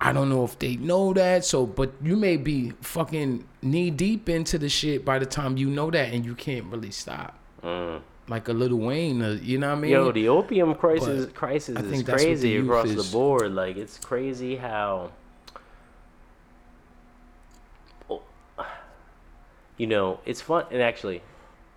I 0.00 0.12
don't 0.12 0.28
know 0.28 0.44
if 0.44 0.58
they 0.58 0.76
know 0.76 1.12
that. 1.14 1.44
So, 1.44 1.66
but 1.66 1.92
you 2.02 2.16
may 2.16 2.36
be 2.36 2.72
fucking 2.82 3.46
knee 3.62 3.90
deep 3.90 4.28
into 4.28 4.58
the 4.58 4.68
shit 4.68 5.04
by 5.04 5.18
the 5.18 5.26
time 5.26 5.56
you 5.56 5.68
know 5.68 5.90
that, 5.90 6.12
and 6.12 6.24
you 6.24 6.34
can't 6.34 6.66
really 6.66 6.90
stop. 6.90 7.38
Like 8.28 8.48
a 8.48 8.52
Lil 8.52 8.76
Wayne, 8.76 9.22
uh, 9.22 9.38
you 9.42 9.58
know 9.58 9.70
what 9.70 9.78
I 9.78 9.80
mean? 9.80 9.90
Mm. 9.90 9.94
Yo, 9.94 10.12
the 10.12 10.28
opium 10.28 10.74
crisis 10.74 11.26
But 11.26 11.34
crisis 11.34 11.76
is 11.76 11.92
what 11.92 12.06
the 12.06 12.12
crazy 12.12 12.56
across 12.56 12.86
is. 12.88 13.10
the 13.10 13.16
board. 13.16 13.52
Like 13.52 13.76
it's 13.76 13.98
crazy 13.98 14.56
how 14.56 15.10
you 19.76 19.86
know, 19.86 20.20
it's 20.24 20.40
fun 20.40 20.64
and 20.70 20.82
actually 20.82 21.22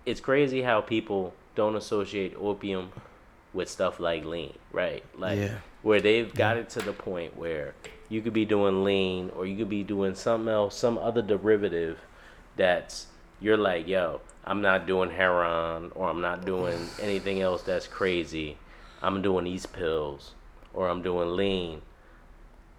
it's 0.06 0.20
crazy 0.20 0.62
how 0.62 0.80
people 0.80 1.34
don't 1.54 1.76
associate 1.76 2.34
opium 2.40 2.90
with 3.52 3.68
stuff 3.68 3.98
like 4.00 4.24
lean, 4.24 4.54
right? 4.72 5.04
Like 5.18 5.38
Yeah. 5.38 5.54
where 5.82 6.00
they've 6.00 6.32
got 6.32 6.56
it 6.56 6.68
to 6.70 6.80
the 6.80 6.92
point 6.92 7.36
where 7.36 7.74
you 8.08 8.20
could 8.22 8.32
be 8.32 8.44
doing 8.44 8.84
lean 8.84 9.30
or 9.36 9.46
you 9.46 9.56
could 9.56 9.68
be 9.68 9.82
doing 9.82 10.14
something 10.14 10.48
else, 10.52 10.76
some 10.76 10.98
other 10.98 11.22
derivative 11.22 11.98
that's 12.56 13.06
you're 13.40 13.56
like, 13.56 13.88
yo, 13.88 14.20
I'm 14.44 14.60
not 14.60 14.86
doing 14.86 15.10
heroin 15.10 15.92
or 15.94 16.10
I'm 16.10 16.20
not 16.20 16.44
doing 16.44 16.78
anything 17.00 17.40
else 17.40 17.62
that's 17.62 17.86
crazy. 17.86 18.58
I'm 19.02 19.22
doing 19.22 19.44
these 19.44 19.66
pills 19.66 20.32
or 20.74 20.88
I'm 20.88 21.02
doing 21.02 21.36
lean. 21.36 21.82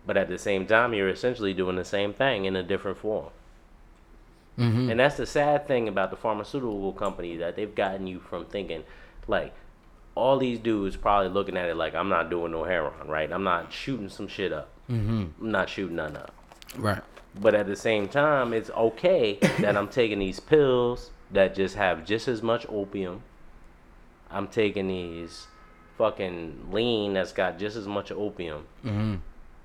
But 0.06 0.18
at 0.18 0.30
the 0.30 0.38
same 0.38 0.66
time, 0.66 0.94
you're 0.94 1.10
essentially 1.10 1.54
doing 1.54 1.76
the 1.76 1.86
same 1.86 2.14
thing 2.14 2.46
in 2.46 2.56
a 2.56 2.64
different 2.64 2.98
form. 2.98 3.30
Mm-hmm. 4.58 4.92
And 4.92 5.00
that's 5.00 5.18
the 5.18 5.26
sad 5.26 5.68
thing 5.68 5.88
about 5.88 6.10
the 6.10 6.16
pharmaceutical 6.18 6.92
company 6.94 7.38
that 7.38 7.56
they've 7.56 7.74
gotten 7.74 8.08
you 8.08 8.20
from 8.20 8.46
thinking, 8.46 8.84
like, 9.28 9.54
all 10.15 10.38
these 10.38 10.60
dudes 10.60 10.95
probably 10.95 11.30
looking 11.30 11.58
at 11.58 11.69
it 11.69 11.76
like, 11.76 11.95
I'm 11.95 12.10
not 12.10 12.30
doing 12.30 12.52
no 12.52 12.63
heroin, 12.63 13.08
right? 13.08 13.32
I'm 13.32 13.43
not 13.43 13.71
shooting 13.71 14.10
some 14.10 14.28
shit 14.28 14.52
up. 14.52 14.69
Mm-hmm. 14.89 15.26
I'm 15.41 15.52
not 15.52 15.69
shooting 15.69 15.95
none 15.95 16.17
up. 16.17 16.34
Right. 16.78 17.02
But 17.39 17.56
at 17.56 17.65
the 17.65 17.76
same 17.76 18.08
time, 18.08 18.54
it's 18.54 18.69
okay 18.71 19.38
that 19.60 19.78
I'm 19.78 19.88
taking 19.88 20.19
these 20.19 20.39
pills 20.39 21.12
that 21.32 21.56
just 21.56 21.76
have 21.76 22.06
just 22.06 22.28
as 22.28 22.41
much 22.41 22.65
opium. 22.67 23.24
I'm 24.30 24.47
taking 24.47 24.88
these 24.88 25.47
fucking 25.97 26.67
lean 26.71 27.13
that's 27.13 27.32
got 27.32 27.58
just 27.58 27.78
as 27.78 27.88
much 27.88 28.12
opium. 28.12 28.65
Mm-hmm. 28.84 29.15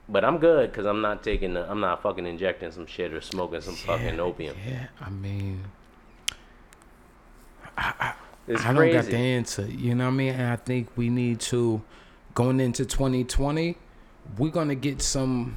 But 0.08 0.24
I'm 0.24 0.38
good 0.38 0.70
because 0.70 0.86
I'm 0.86 1.00
not 1.00 1.24
taking 1.24 1.54
the, 1.54 1.68
I'm 1.68 1.80
not 1.80 2.02
fucking 2.02 2.26
injecting 2.26 2.70
some 2.70 2.86
shit 2.86 3.12
or 3.12 3.20
smoking 3.20 3.60
some 3.60 3.74
fucking 3.74 4.20
opium. 4.20 4.56
Yeah. 4.64 4.86
I 5.00 5.10
mean, 5.10 5.64
It's 8.46 8.62
I 8.62 8.68
don't 8.68 8.76
crazy. 8.76 8.92
got 8.92 9.04
the 9.06 9.16
answer. 9.16 9.66
You 9.66 9.94
know 9.94 10.04
what 10.04 10.12
I 10.12 10.16
mean? 10.16 10.34
And 10.34 10.52
I 10.52 10.56
think 10.56 10.88
we 10.96 11.08
need 11.08 11.40
to, 11.40 11.82
going 12.34 12.60
into 12.60 12.84
2020, 12.84 13.76
we're 14.38 14.50
going 14.50 14.68
to 14.68 14.74
get 14.74 15.02
some 15.02 15.56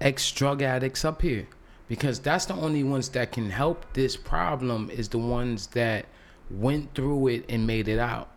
ex 0.00 0.30
drug 0.32 0.62
addicts 0.62 1.04
up 1.04 1.22
here 1.22 1.46
because 1.88 2.18
that's 2.18 2.46
the 2.46 2.54
only 2.54 2.82
ones 2.82 3.08
that 3.10 3.32
can 3.32 3.50
help 3.50 3.84
this 3.94 4.16
problem 4.16 4.90
is 4.90 5.08
the 5.08 5.18
ones 5.18 5.68
that 5.68 6.06
went 6.50 6.94
through 6.94 7.28
it 7.28 7.44
and 7.48 7.66
made 7.66 7.88
it 7.88 7.98
out. 7.98 8.30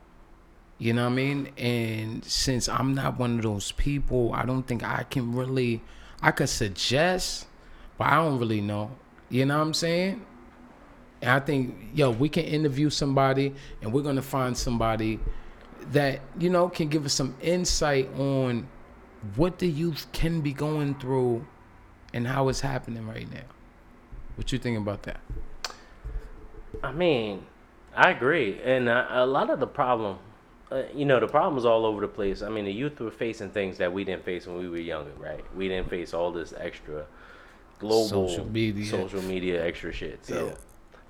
You 0.80 0.94
know 0.94 1.06
what 1.06 1.14
I 1.14 1.16
mean? 1.16 1.50
And 1.58 2.24
since 2.24 2.70
I'm 2.70 2.94
not 2.94 3.18
one 3.18 3.38
of 3.38 3.44
those 3.44 3.72
people, 3.72 4.34
I 4.34 4.46
don't 4.46 4.64
think 4.64 4.84
I 4.84 5.04
can 5.04 5.34
really 5.34 5.82
I 6.22 6.32
could 6.32 6.50
suggest, 6.50 7.48
but 7.98 8.08
I 8.08 8.16
don't 8.16 8.40
really 8.40 8.62
know. 8.62 8.92
You 9.30 9.46
know 9.46 9.58
what 9.58 9.66
I'm 9.66 9.74
saying? 9.74 10.26
And 11.22 11.32
I 11.32 11.40
think, 11.40 11.76
yo, 11.94 12.12
we 12.12 12.30
can 12.30 12.44
interview 12.44 12.90
somebody 12.90 13.54
and 13.82 13.92
we're 13.92 14.04
gonna 14.04 14.22
find 14.22 14.56
somebody 14.58 15.20
that, 15.92 16.22
you 16.40 16.50
know, 16.50 16.70
can 16.70 16.90
give 16.90 17.06
us 17.06 17.14
some 17.14 17.36
insight 17.42 18.10
on 18.18 18.68
what 19.36 19.60
the 19.60 19.68
youth 19.68 20.08
can 20.12 20.42
be 20.42 20.54
going 20.54 20.96
through 20.96 21.46
and 22.14 22.28
how 22.28 22.50
it's 22.50 22.62
happening 22.62 23.08
right 23.08 23.32
now. 23.32 23.42
What 24.36 24.52
you 24.52 24.60
think 24.60 24.78
about 24.78 25.04
that? 25.04 25.20
I 26.84 26.92
mean, 26.92 27.46
I 27.96 28.12
agree, 28.12 28.60
and 28.64 28.88
uh, 28.88 29.08
a 29.10 29.26
lot 29.26 29.50
of 29.50 29.60
the 29.60 29.66
problem, 29.66 30.20
uh, 30.72 30.84
you 30.94 31.06
know, 31.06 31.20
the 31.20 31.28
problem 31.28 31.58
is 31.58 31.66
all 31.66 31.86
over 31.86 32.02
the 32.02 32.08
place. 32.08 32.44
I 32.44 32.50
mean, 32.50 32.66
the 32.66 32.72
youth 32.72 33.00
were 33.00 33.10
facing 33.10 33.50
things 33.50 33.80
that 33.80 33.92
we 33.92 34.04
didn't 34.04 34.24
face 34.24 34.46
when 34.46 34.58
we 34.58 34.70
were 34.70 34.78
younger, 34.78 35.14
right? 35.18 35.44
We 35.56 35.68
didn't 35.68 35.90
face 35.90 36.14
all 36.14 36.32
this 36.32 36.54
extra 36.56 37.08
global 37.80 38.28
Social 38.30 38.46
media. 38.46 38.86
social 38.86 39.22
media 39.24 39.66
extra 39.66 39.92
shit. 39.92 40.24
So 40.26 40.54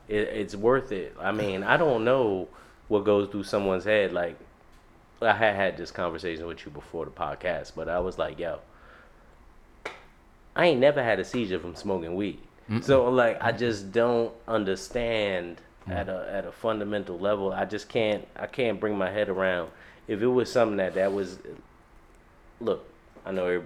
it, 0.08 0.16
it's 0.16 0.56
worth 0.56 0.92
it. 0.92 1.16
I 1.20 1.32
mean, 1.32 1.64
I 1.64 1.78
don't 1.78 2.04
know 2.04 2.48
what 2.88 3.04
goes 3.06 3.30
through 3.30 3.44
someone's 3.44 3.84
head. 3.86 4.14
Like, 4.14 4.38
I 5.22 5.34
had 5.34 5.56
had 5.56 5.78
this 5.78 5.92
conversation 5.92 6.46
with 6.46 6.66
you 6.66 6.72
before 6.72 7.06
the 7.06 7.12
podcast, 7.12 7.74
but 7.76 7.90
I 7.90 8.00
was 8.00 8.18
like, 8.18 8.40
yo. 8.40 8.60
I 10.56 10.66
ain't 10.66 10.80
never 10.80 11.04
had 11.04 11.20
a 11.20 11.24
seizure 11.24 11.60
from 11.60 11.76
smoking 11.76 12.16
weed. 12.16 12.40
So 12.82 13.10
like 13.10 13.38
I 13.42 13.52
just 13.54 13.92
don't 13.92 14.34
understand 14.48 15.62
at 15.88 16.10
a 16.10 16.28
at 16.30 16.46
a 16.46 16.52
fundamental 16.52 17.18
level. 17.18 17.54
I 17.54 17.64
just 17.66 17.88
can't 17.88 18.28
I 18.36 18.48
can't 18.48 18.80
bring 18.80 18.98
my 18.98 19.10
head 19.10 19.30
around 19.30 19.70
if 20.08 20.22
it 20.22 20.28
was 20.28 20.52
something 20.52 20.78
that 20.78 20.96
that 20.96 21.14
was 21.14 21.38
look, 22.60 22.86
I 23.26 23.32
know 23.32 23.64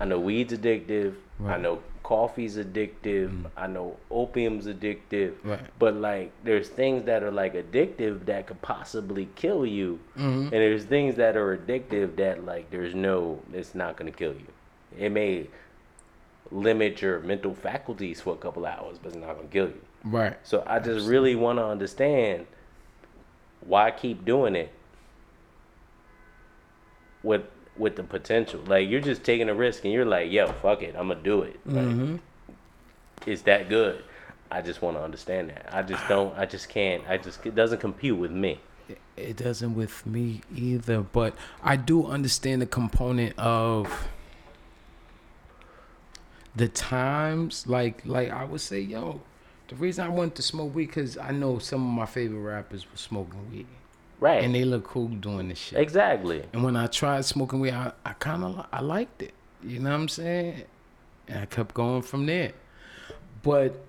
I 0.00 0.04
know 0.04 0.20
weed's 0.20 0.54
addictive. 0.54 1.14
I 1.44 1.58
know 1.58 1.82
coffee's 2.06 2.56
addictive. 2.56 3.30
Mm. 3.30 3.50
I 3.56 3.66
know 3.66 3.96
opium's 4.12 4.66
addictive. 4.66 5.34
Right. 5.42 5.58
But 5.76 5.96
like 5.96 6.30
there's 6.44 6.68
things 6.68 7.04
that 7.06 7.24
are 7.24 7.32
like 7.32 7.54
addictive 7.54 8.26
that 8.26 8.46
could 8.46 8.62
possibly 8.62 9.28
kill 9.34 9.66
you. 9.66 9.98
Mm-hmm. 10.16 10.42
And 10.42 10.52
there's 10.52 10.84
things 10.84 11.16
that 11.16 11.36
are 11.36 11.58
addictive 11.58 12.14
that 12.14 12.44
like 12.44 12.70
there's 12.70 12.94
no 12.94 13.40
it's 13.52 13.74
not 13.74 13.96
gonna 13.96 14.12
kill 14.12 14.34
you. 14.34 14.46
It 14.96 15.10
may 15.10 15.48
limit 16.52 17.02
your 17.02 17.18
mental 17.18 17.56
faculties 17.56 18.20
for 18.20 18.34
a 18.34 18.38
couple 18.38 18.66
hours, 18.66 18.98
but 19.02 19.08
it's 19.08 19.16
not 19.16 19.34
gonna 19.34 19.48
kill 19.48 19.66
you. 19.66 19.82
Right. 20.04 20.36
So 20.44 20.62
I 20.64 20.78
just 20.78 21.08
really 21.08 21.34
want 21.34 21.58
to 21.58 21.64
understand 21.64 22.46
why 23.62 23.90
keep 23.90 24.24
doing 24.24 24.54
it 24.54 24.72
with 27.24 27.42
with 27.78 27.96
the 27.96 28.02
potential. 28.02 28.60
Like 28.66 28.88
you're 28.88 29.00
just 29.00 29.24
taking 29.24 29.48
a 29.48 29.54
risk 29.54 29.84
and 29.84 29.92
you're 29.92 30.04
like, 30.04 30.30
yo, 30.30 30.46
fuck 30.52 30.82
it, 30.82 30.94
I'm 30.96 31.08
gonna 31.08 31.20
do 31.22 31.42
it. 31.42 31.60
Like, 31.66 31.84
mm-hmm. 31.84 32.16
It's 33.26 33.42
that 33.42 33.68
good. 33.68 34.04
I 34.50 34.62
just 34.62 34.80
want 34.80 34.96
to 34.96 35.02
understand 35.02 35.50
that. 35.50 35.68
I 35.72 35.82
just 35.82 36.06
don't. 36.08 36.36
I 36.38 36.46
just 36.46 36.68
can't. 36.68 37.02
I 37.08 37.18
just 37.18 37.44
it 37.44 37.54
doesn't 37.54 37.80
compute 37.80 38.18
with 38.18 38.30
me. 38.30 38.60
It 39.16 39.36
doesn't 39.36 39.74
with 39.74 40.06
me 40.06 40.42
either, 40.54 41.00
but 41.00 41.34
I 41.62 41.76
do 41.76 42.06
understand 42.06 42.62
the 42.62 42.66
component 42.66 43.36
of 43.38 44.08
the 46.54 46.68
times. 46.68 47.66
Like, 47.66 48.06
like 48.06 48.30
I 48.30 48.44
would 48.44 48.60
say, 48.60 48.80
yo, 48.80 49.22
the 49.68 49.74
reason 49.74 50.04
I 50.04 50.08
wanted 50.08 50.36
to 50.36 50.42
smoke 50.42 50.74
weed 50.74 50.86
because 50.86 51.18
I 51.18 51.32
know 51.32 51.58
some 51.58 51.84
of 51.84 51.92
my 51.92 52.06
favorite 52.06 52.40
rappers 52.40 52.86
were 52.88 52.96
smoking 52.96 53.50
weed, 53.50 53.66
Right. 54.18 54.42
and 54.42 54.54
they 54.54 54.64
look 54.64 54.84
cool 54.84 55.08
doing 55.08 55.48
this 55.48 55.58
shit. 55.58 55.78
exactly. 55.78 56.42
And 56.52 56.64
when 56.64 56.74
I 56.76 56.86
tried 56.86 57.24
smoking 57.24 57.60
weed, 57.60 57.72
I, 57.72 57.92
I 58.04 58.12
kind 58.14 58.44
of 58.44 58.66
I 58.72 58.80
liked 58.80 59.20
it. 59.22 59.34
You 59.62 59.80
know 59.80 59.90
what 59.90 59.96
I'm 59.96 60.08
saying? 60.08 60.62
And 61.28 61.40
I 61.40 61.46
kept 61.46 61.74
going 61.74 62.02
from 62.02 62.24
there. 62.26 62.52
But 63.42 63.84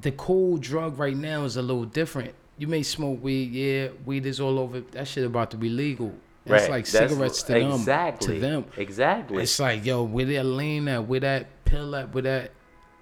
the 0.00 0.12
cool 0.12 0.56
drug 0.56 0.98
right 0.98 1.16
now 1.16 1.44
is 1.44 1.56
a 1.56 1.62
little 1.62 1.84
different. 1.84 2.34
You 2.58 2.66
may 2.68 2.82
smoke 2.82 3.22
weed, 3.22 3.52
yeah, 3.52 3.88
weed 4.04 4.26
is 4.26 4.40
all 4.40 4.58
over. 4.58 4.80
That 4.80 5.06
shit 5.08 5.24
about 5.24 5.50
to 5.52 5.56
be 5.56 5.68
legal. 5.68 6.14
It's 6.44 6.52
right. 6.52 6.70
like 6.70 6.86
That's- 6.86 7.10
cigarettes 7.10 7.42
to 7.44 7.52
them. 7.52 7.72
Exactly. 7.72 8.34
To 8.34 8.40
them, 8.40 8.64
Exactly. 8.76 9.42
it's 9.42 9.58
like 9.60 9.84
yo, 9.84 10.02
where 10.04 10.24
that 10.26 10.44
lean 10.44 10.88
at, 10.88 11.06
where 11.06 11.20
that 11.20 11.64
pill 11.64 11.94
at, 11.96 12.12
where 12.14 12.22
that. 12.22 12.50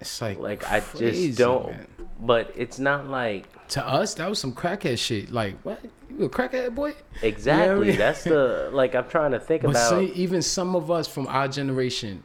It's 0.01 0.21
like 0.21 0.39
like 0.39 0.69
I 0.69 0.79
just 0.97 1.37
don't. 1.37 1.71
man. 1.71 1.87
But 2.21 2.51
it's 2.55 2.79
not 2.79 3.07
like 3.07 3.47
To 3.69 3.85
us, 3.85 4.13
that 4.15 4.29
was 4.29 4.39
some 4.39 4.53
crackhead 4.53 4.97
shit. 4.97 5.31
Like 5.31 5.57
what? 5.61 5.81
You 6.19 6.25
a 6.25 6.29
crackhead 6.29 6.75
boy? 6.75 6.93
exactly. 7.21 7.87
mean? 7.87 7.97
That's 7.97 8.23
the 8.25 8.69
like 8.73 8.93
I'm 8.93 9.07
trying 9.07 9.31
to 9.31 9.39
think 9.39 9.61
But 9.63 9.69
about. 9.71 9.89
see, 9.89 10.05
even 10.13 10.41
some 10.41 10.75
of 10.75 10.91
us 10.91 11.07
from 11.07 11.27
our 11.27 11.47
generation, 11.47 12.23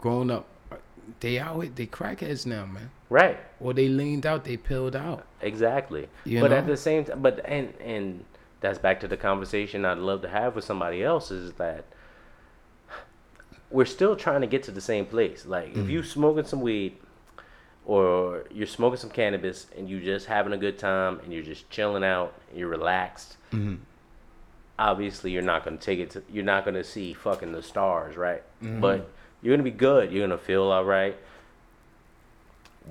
growing 0.00 0.30
up, 0.32 0.46
they 1.20 1.38
out 1.38 1.60
here, 1.62 1.72
they 1.74 1.86
crackheads 1.86 2.44
now, 2.44 2.66
man. 2.66 2.90
right. 3.08 3.38
Or 3.60 3.72
they 3.72 3.88
leaned 3.88 4.26
out, 4.26 4.44
they 4.44 4.56
pilled 4.56 4.96
out. 4.96 5.26
Exactly. 5.42 6.08
You 6.24 6.40
but 6.40 6.50
know? 6.50 6.56
at 6.56 6.66
the 6.66 6.76
same 6.76 7.04
time, 7.04 7.22
but 7.22 7.40
and 7.44 7.72
and 7.80 8.24
that's 8.60 8.78
back 8.78 8.98
to 9.00 9.08
the 9.08 9.16
conversation 9.16 9.84
I'd 9.84 9.98
love 9.98 10.22
to 10.22 10.28
have 10.28 10.56
with 10.56 10.64
somebody 10.64 11.02
else 11.04 11.30
is 11.30 11.52
that 11.54 11.84
we're 13.70 13.84
still 13.86 14.16
trying 14.16 14.40
to 14.40 14.46
get 14.48 14.64
to 14.64 14.72
the 14.72 14.80
same 14.80 15.06
place. 15.06 15.46
Like 15.46 15.68
if 15.70 15.86
Mm. 15.86 15.90
you 15.90 16.02
smoking 16.02 16.44
some 16.44 16.60
weed 16.62 16.96
or 17.90 18.44
you're 18.52 18.68
smoking 18.68 18.96
some 18.96 19.10
cannabis 19.10 19.66
and 19.76 19.90
you're 19.90 19.98
just 19.98 20.26
having 20.26 20.52
a 20.52 20.56
good 20.56 20.78
time 20.78 21.18
and 21.24 21.32
you're 21.32 21.42
just 21.42 21.68
chilling 21.70 22.04
out 22.04 22.32
and 22.48 22.56
you're 22.56 22.68
relaxed. 22.68 23.36
Mm-hmm. 23.50 23.82
Obviously, 24.78 25.32
you're 25.32 25.42
not 25.42 25.64
gonna 25.64 25.76
take 25.76 25.98
it. 25.98 26.10
To, 26.10 26.22
you're 26.30 26.44
not 26.44 26.64
gonna 26.64 26.84
see 26.84 27.12
fucking 27.12 27.50
the 27.50 27.64
stars, 27.64 28.16
right? 28.16 28.44
Mm-hmm. 28.62 28.80
But 28.80 29.10
you're 29.42 29.56
gonna 29.56 29.64
be 29.64 29.72
good. 29.72 30.12
You're 30.12 30.24
gonna 30.24 30.38
feel 30.38 30.62
all 30.62 30.84
right. 30.84 31.16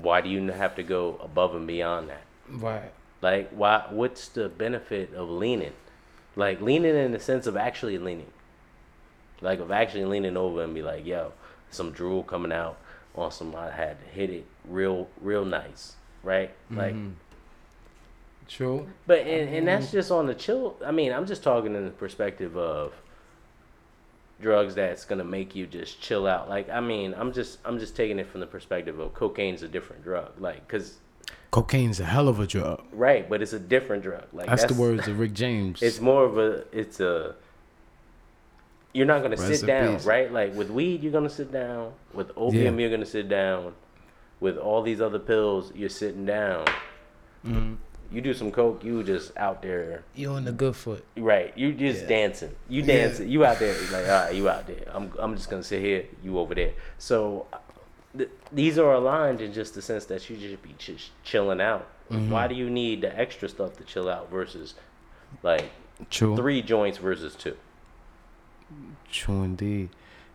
Why 0.01 0.19
do 0.19 0.27
you 0.27 0.51
have 0.51 0.75
to 0.75 0.83
go 0.83 1.17
above 1.23 1.55
and 1.55 1.65
beyond 1.65 2.09
that? 2.09 2.23
Right. 2.49 2.91
Like, 3.21 3.51
why? 3.51 3.85
What's 3.89 4.27
the 4.27 4.49
benefit 4.49 5.13
of 5.13 5.29
leaning? 5.29 5.73
Like 6.35 6.59
leaning 6.59 6.97
in 6.97 7.13
the 7.13 7.21
sense 7.21 7.47
of 7.47 7.55
actually 7.55 7.99
leaning, 7.99 8.33
like 9.39 9.61
of 9.61 9.71
actually 9.71 10.03
leaning 10.03 10.35
over 10.35 10.61
and 10.61 10.75
be 10.75 10.81
like, 10.81 11.05
"Yo, 11.05 11.31
some 11.71 11.91
drool 11.91 12.21
coming 12.21 12.51
out 12.51 12.77
on 13.15 13.31
some. 13.31 13.55
I 13.55 13.71
had 13.71 13.99
to 13.99 14.05
hit 14.11 14.29
it 14.29 14.45
real, 14.65 15.07
real 15.21 15.45
nice, 15.45 15.95
right? 16.23 16.51
Like, 16.71 16.93
mm-hmm. 16.93 17.11
True. 18.47 18.87
but 19.05 19.19
and, 19.19 19.55
and 19.55 19.67
that's 19.67 19.87
mm-hmm. 19.87 19.97
just 19.97 20.11
on 20.11 20.25
the 20.25 20.35
chill. 20.35 20.75
I 20.85 20.91
mean, 20.91 21.11
I'm 21.11 21.25
just 21.25 21.43
talking 21.43 21.75
in 21.75 21.85
the 21.85 21.91
perspective 21.91 22.57
of 22.57 22.93
drugs 24.41 24.75
that's 24.75 25.05
gonna 25.05 25.23
make 25.23 25.55
you 25.55 25.67
just 25.67 26.01
chill 26.01 26.25
out. 26.25 26.49
Like, 26.49 26.69
I 26.69 26.79
mean, 26.79 27.13
I'm 27.15 27.31
just 27.31 27.59
I'm 27.65 27.77
just 27.79 27.95
taking 27.95 28.19
it 28.19 28.27
from 28.27 28.39
the 28.39 28.47
perspective 28.47 28.99
of 28.99 29.13
cocaine's 29.13 29.63
a 29.63 29.67
different 29.67 30.03
drug. 30.03 30.31
Like, 30.39 30.67
cause 30.67 30.97
Cocaine's 31.51 31.99
a 31.99 32.05
hell 32.05 32.27
of 32.27 32.39
a 32.39 32.45
drug. 32.45 32.83
right, 32.91 33.27
but 33.27 33.41
it's 33.41 33.53
a 33.53 33.59
different 33.59 34.03
drug. 34.03 34.25
Like 34.33 34.47
That's, 34.47 34.65
the 34.65 34.75
words 34.75 35.07
of 35.07 35.19
Rick 35.19 35.33
James. 35.33 35.81
It's 35.81 35.99
more 35.99 36.23
of 36.23 36.37
a 36.37 36.63
it's 36.71 36.99
a 36.99 37.35
you're 38.93 39.05
not 39.05 39.21
gonna 39.21 39.35
Rest 39.37 39.59
sit 39.61 39.67
down, 39.67 39.97
peace. 39.97 40.05
right? 40.05 40.31
Like 40.31 40.55
with 40.55 40.69
weed, 40.69 41.03
you're 41.03 41.11
gonna 41.11 41.29
sit 41.29 41.51
down. 41.51 41.93
With 42.13 42.31
opium, 42.35 42.75
Yeah. 42.75 42.81
you're 42.81 42.89
gonna 42.97 43.05
sit 43.05 43.29
down. 43.29 43.73
With 44.39 44.57
all 44.57 44.81
these 44.81 45.01
other 45.01 45.19
pills, 45.19 45.71
you're 45.75 45.89
sitting 45.89 46.25
down. 46.25 46.65
Mm-hmm. 47.45 47.73
You 48.11 48.21
do 48.21 48.33
some 48.33 48.51
coke, 48.51 48.83
you 48.83 49.03
just 49.03 49.35
out 49.37 49.61
there, 49.61 50.03
you 50.15 50.29
on 50.31 50.43
the 50.45 50.51
good 50.51 50.75
foot. 50.75 51.05
right? 51.15 51.55
You 51.55 51.73
just 51.73 52.03
Yeah. 52.03 52.07
dancing. 52.07 52.55
You 52.67 52.81
Yeah. 52.81 52.87
dancing. 52.87 53.29
You 53.29 53.45
out 53.45 53.59
there, 53.59 53.75
like 53.91 54.07
all 54.07 54.25
right, 54.25 54.33
you 54.33 54.49
out 54.49 54.65
there. 54.65 54.83
I'm 54.87 55.11
I'm 55.19 55.35
just 55.35 55.49
gonna 55.49 55.61
sit 55.63 55.81
here. 55.81 56.05
You 56.23 56.39
over 56.39 56.55
there. 56.55 56.71
So 56.97 57.45
th- 58.17 58.29
these 58.51 58.79
are 58.79 58.93
aligned 58.93 59.41
in 59.41 59.53
just 59.53 59.75
the 59.75 59.81
sense 59.81 60.05
that 60.05 60.27
you 60.29 60.37
just 60.37 60.63
be 60.63 60.73
just 60.79 61.11
chilling 61.23 61.61
out. 61.61 61.87
Mm-hmm. 62.11 62.31
Why 62.31 62.47
do 62.47 62.55
you 62.55 62.67
need 62.69 63.01
the 63.01 63.15
extra 63.19 63.47
stuff 63.47 63.77
to 63.77 63.83
chill 63.83 64.09
out 64.09 64.31
versus 64.31 64.73
like 65.43 65.69
True. 66.09 66.35
three 66.35 66.63
joints 66.63 66.97
versus 66.97 67.35
two? 67.35 67.55
True 69.11 69.43
indeed. 69.43 69.89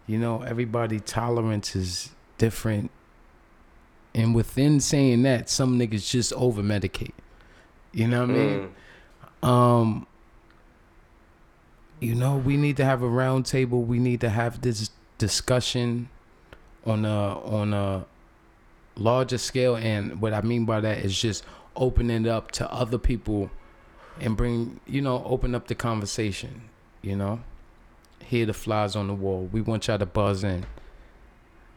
You 0.07 0.19
know, 0.19 0.43
everybody 0.43 1.01
tolerance 1.01 1.75
is 1.75 2.11
different. 2.39 2.91
And 4.15 4.35
within 4.35 4.81
saying 4.81 5.23
that, 5.23 5.49
some 5.49 5.79
niggas 5.79 6.09
just 6.09 6.33
over 6.35 6.63
medicate. 6.63 7.15
You 7.93 8.09
know 8.09 8.23
what 8.23 8.31
I 8.31 8.33
mean? 8.33 8.75
Mm. 9.43 9.49
Um 9.49 10.07
you 12.01 12.15
know, 12.15 12.37
we 12.37 12.57
need 12.57 12.77
to 12.77 12.85
have 12.85 13.03
a 13.03 13.09
round 13.09 13.47
table. 13.47 13.83
We 13.83 13.99
need 13.99 14.21
to 14.21 14.29
have 14.29 14.61
this 14.61 14.91
discussion 15.17 16.09
on 16.85 17.05
a 17.05 17.39
on 17.41 17.73
a 17.73 18.05
larger 18.97 19.39
scale 19.39 19.77
and 19.77 20.21
what 20.21 20.33
I 20.33 20.41
mean 20.43 20.65
by 20.65 20.81
that 20.81 20.99
is 20.99 21.19
just 21.19 21.45
opening 21.77 22.27
it 22.27 22.29
up 22.29 22.53
to 22.53 22.73
other 22.73 22.99
people 22.99 23.51
and 24.21 24.37
bring, 24.37 24.81
you 24.87 25.01
know, 25.01 25.25
open 25.25 25.55
up 25.55 25.67
the 25.67 25.75
conversation, 25.75 26.63
you 27.03 27.17
know? 27.17 27.41
Hear 28.35 28.47
the 28.47 28.53
flies 28.53 28.97
on 28.97 29.07
the 29.07 29.15
wall. 29.15 29.49
We 29.53 29.61
want 29.61 29.87
y'all 29.87 29.97
to 29.97 30.07
buzz 30.07 30.43
in. 30.43 30.67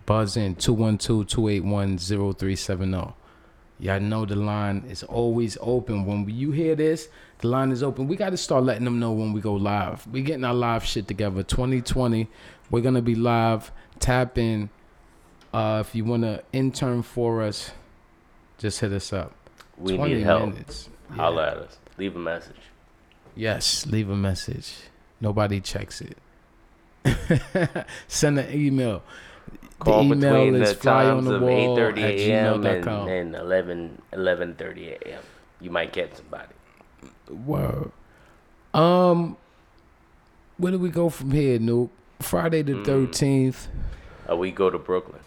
Buzz 0.07 0.35
in 0.35 0.55
212-281-0370. 0.55 3.13
Y'all 3.77 3.99
know 3.99 4.25
the 4.25 4.35
line 4.35 4.83
is 4.89 5.03
always 5.03 5.55
open. 5.61 6.03
When 6.03 6.27
you 6.27 6.49
hear 6.49 6.75
this, 6.75 7.09
the 7.37 7.49
line 7.49 7.71
is 7.71 7.83
open. 7.83 8.07
We 8.07 8.15
got 8.15 8.31
to 8.31 8.37
start 8.37 8.63
letting 8.63 8.85
them 8.85 8.99
know 8.99 9.11
when 9.11 9.33
we 9.33 9.39
go 9.39 9.53
live. 9.53 10.07
We 10.07 10.23
getting 10.23 10.43
our 10.43 10.55
live 10.55 10.83
shit 10.83 11.07
together. 11.07 11.43
2020, 11.43 12.27
we're 12.71 12.81
gonna 12.81 13.03
be 13.03 13.13
live. 13.13 13.71
Tap 13.99 14.39
in. 14.39 14.71
Uh, 15.53 15.83
if 15.85 15.93
you 15.93 16.05
want 16.05 16.23
to 16.23 16.43
intern 16.53 17.03
for 17.03 17.43
us, 17.43 17.69
just 18.57 18.79
hit 18.79 18.93
us 18.93 19.13
up. 19.13 19.31
We 19.77 19.95
20 19.95 20.15
need 20.15 20.23
help. 20.23 20.49
minutes. 20.49 20.89
Yeah. 21.15 21.29
At 21.29 21.37
us. 21.37 21.77
Leave 21.99 22.15
a 22.15 22.19
message. 22.19 22.55
Yes, 23.35 23.85
leave 23.85 24.09
a 24.09 24.15
message. 24.15 24.73
Nobody 25.21 25.61
checks 25.61 26.01
it. 26.01 26.17
Send 28.07 28.39
an 28.39 28.51
email. 28.53 29.03
Call 29.79 29.99
the 29.99 30.15
email 30.15 30.45
between 30.45 30.61
is 30.61 30.69
the 30.73 30.75
fly 30.79 31.05
on 31.05 31.23
times 31.23 31.27
the 31.27 31.35
of 31.35 31.41
8:30 31.41 31.97
a.m. 32.03 32.65
and, 32.65 33.09
and 33.09 33.35
11 33.35 34.01
11:30 34.13 34.87
a.m. 35.01 35.21
You 35.61 35.69
might 35.69 35.93
catch 35.93 36.15
somebody. 36.15 36.53
Word. 37.29 37.91
Um, 38.73 39.37
where 40.57 40.71
do 40.71 40.79
we 40.79 40.89
go 40.89 41.09
from 41.09 41.31
here, 41.31 41.59
Nuke? 41.59 41.89
Friday 42.19 42.63
the 42.63 42.73
Mm. 42.73 42.85
thirteenth. 42.85 43.67
Uh, 44.29 44.35
we 44.35 44.51
go 44.51 44.69
to 44.69 44.79
Brooklyn. 44.79 45.21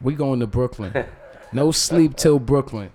We 0.00 0.14
going 0.14 0.40
to 0.40 0.46
Brooklyn. 0.46 0.92
no 1.52 1.70
sleep 1.72 2.16
till 2.16 2.38
Brooklyn. 2.38 2.90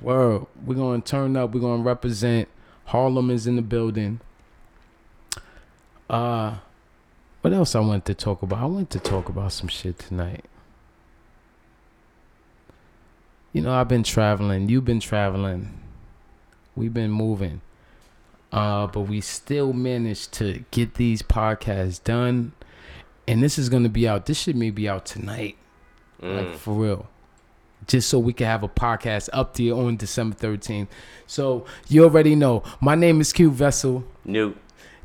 Word. 0.00 0.46
We're 0.66 0.74
gonna 0.74 1.00
turn 1.00 1.36
up. 1.36 1.54
We're 1.54 1.60
gonna 1.60 1.82
represent. 1.82 2.48
Harlem 2.86 3.30
is 3.30 3.46
in 3.46 3.56
the 3.56 3.62
building. 3.62 4.20
Uh 6.10 6.56
What 7.42 7.52
else 7.52 7.74
I 7.74 7.80
wanted 7.80 8.04
to 8.06 8.14
talk 8.14 8.42
about? 8.42 8.60
I 8.60 8.66
wanted 8.66 8.90
to 8.90 8.98
talk 9.00 9.28
about 9.28 9.52
some 9.52 9.68
shit 9.68 9.98
tonight. 9.98 10.44
You 13.52 13.60
know, 13.62 13.72
I've 13.72 13.88
been 13.88 14.04
traveling. 14.04 14.68
You've 14.68 14.84
been 14.84 15.00
traveling. 15.00 15.78
We've 16.74 16.94
been 16.94 17.10
moving. 17.10 17.60
Uh, 18.50 18.86
but 18.86 19.02
we 19.02 19.20
still 19.20 19.72
managed 19.72 20.32
to 20.34 20.64
get 20.70 20.94
these 20.94 21.22
podcasts 21.22 22.02
done. 22.02 22.52
And 23.26 23.42
this 23.42 23.58
is 23.58 23.68
gonna 23.68 23.88
be 23.88 24.06
out. 24.08 24.26
This 24.26 24.38
shit 24.40 24.56
may 24.56 24.70
be 24.70 24.88
out 24.88 25.04
tonight. 25.04 25.56
Like 26.20 26.54
for 26.54 26.74
real. 26.74 27.08
Just 27.88 28.08
so 28.08 28.20
we 28.20 28.32
can 28.32 28.46
have 28.46 28.62
a 28.62 28.68
podcast 28.68 29.28
up 29.32 29.54
to 29.54 29.62
you 29.64 29.76
on 29.76 29.96
December 29.96 30.36
13th. 30.36 30.86
So 31.26 31.64
you 31.88 32.04
already 32.04 32.36
know. 32.36 32.62
My 32.80 32.94
name 32.94 33.20
is 33.20 33.32
Q 33.32 33.50
Vessel. 33.50 34.04
New 34.24 34.54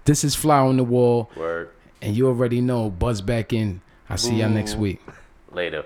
This 0.06 0.24
is 0.24 0.36
Fly 0.36 0.60
on 0.60 0.78
the 0.78 0.84
Wall. 0.84 1.32
word 1.36 1.72
And 2.02 2.16
you 2.16 2.28
already 2.28 2.62
know. 2.62 2.90
Buzz 2.90 3.22
back 3.22 3.54
in. 3.54 3.82
I'll 4.10 4.18
see 4.18 4.36
y'all 4.36 4.50
next 4.50 4.76
week. 4.76 5.02
later. 5.52 5.84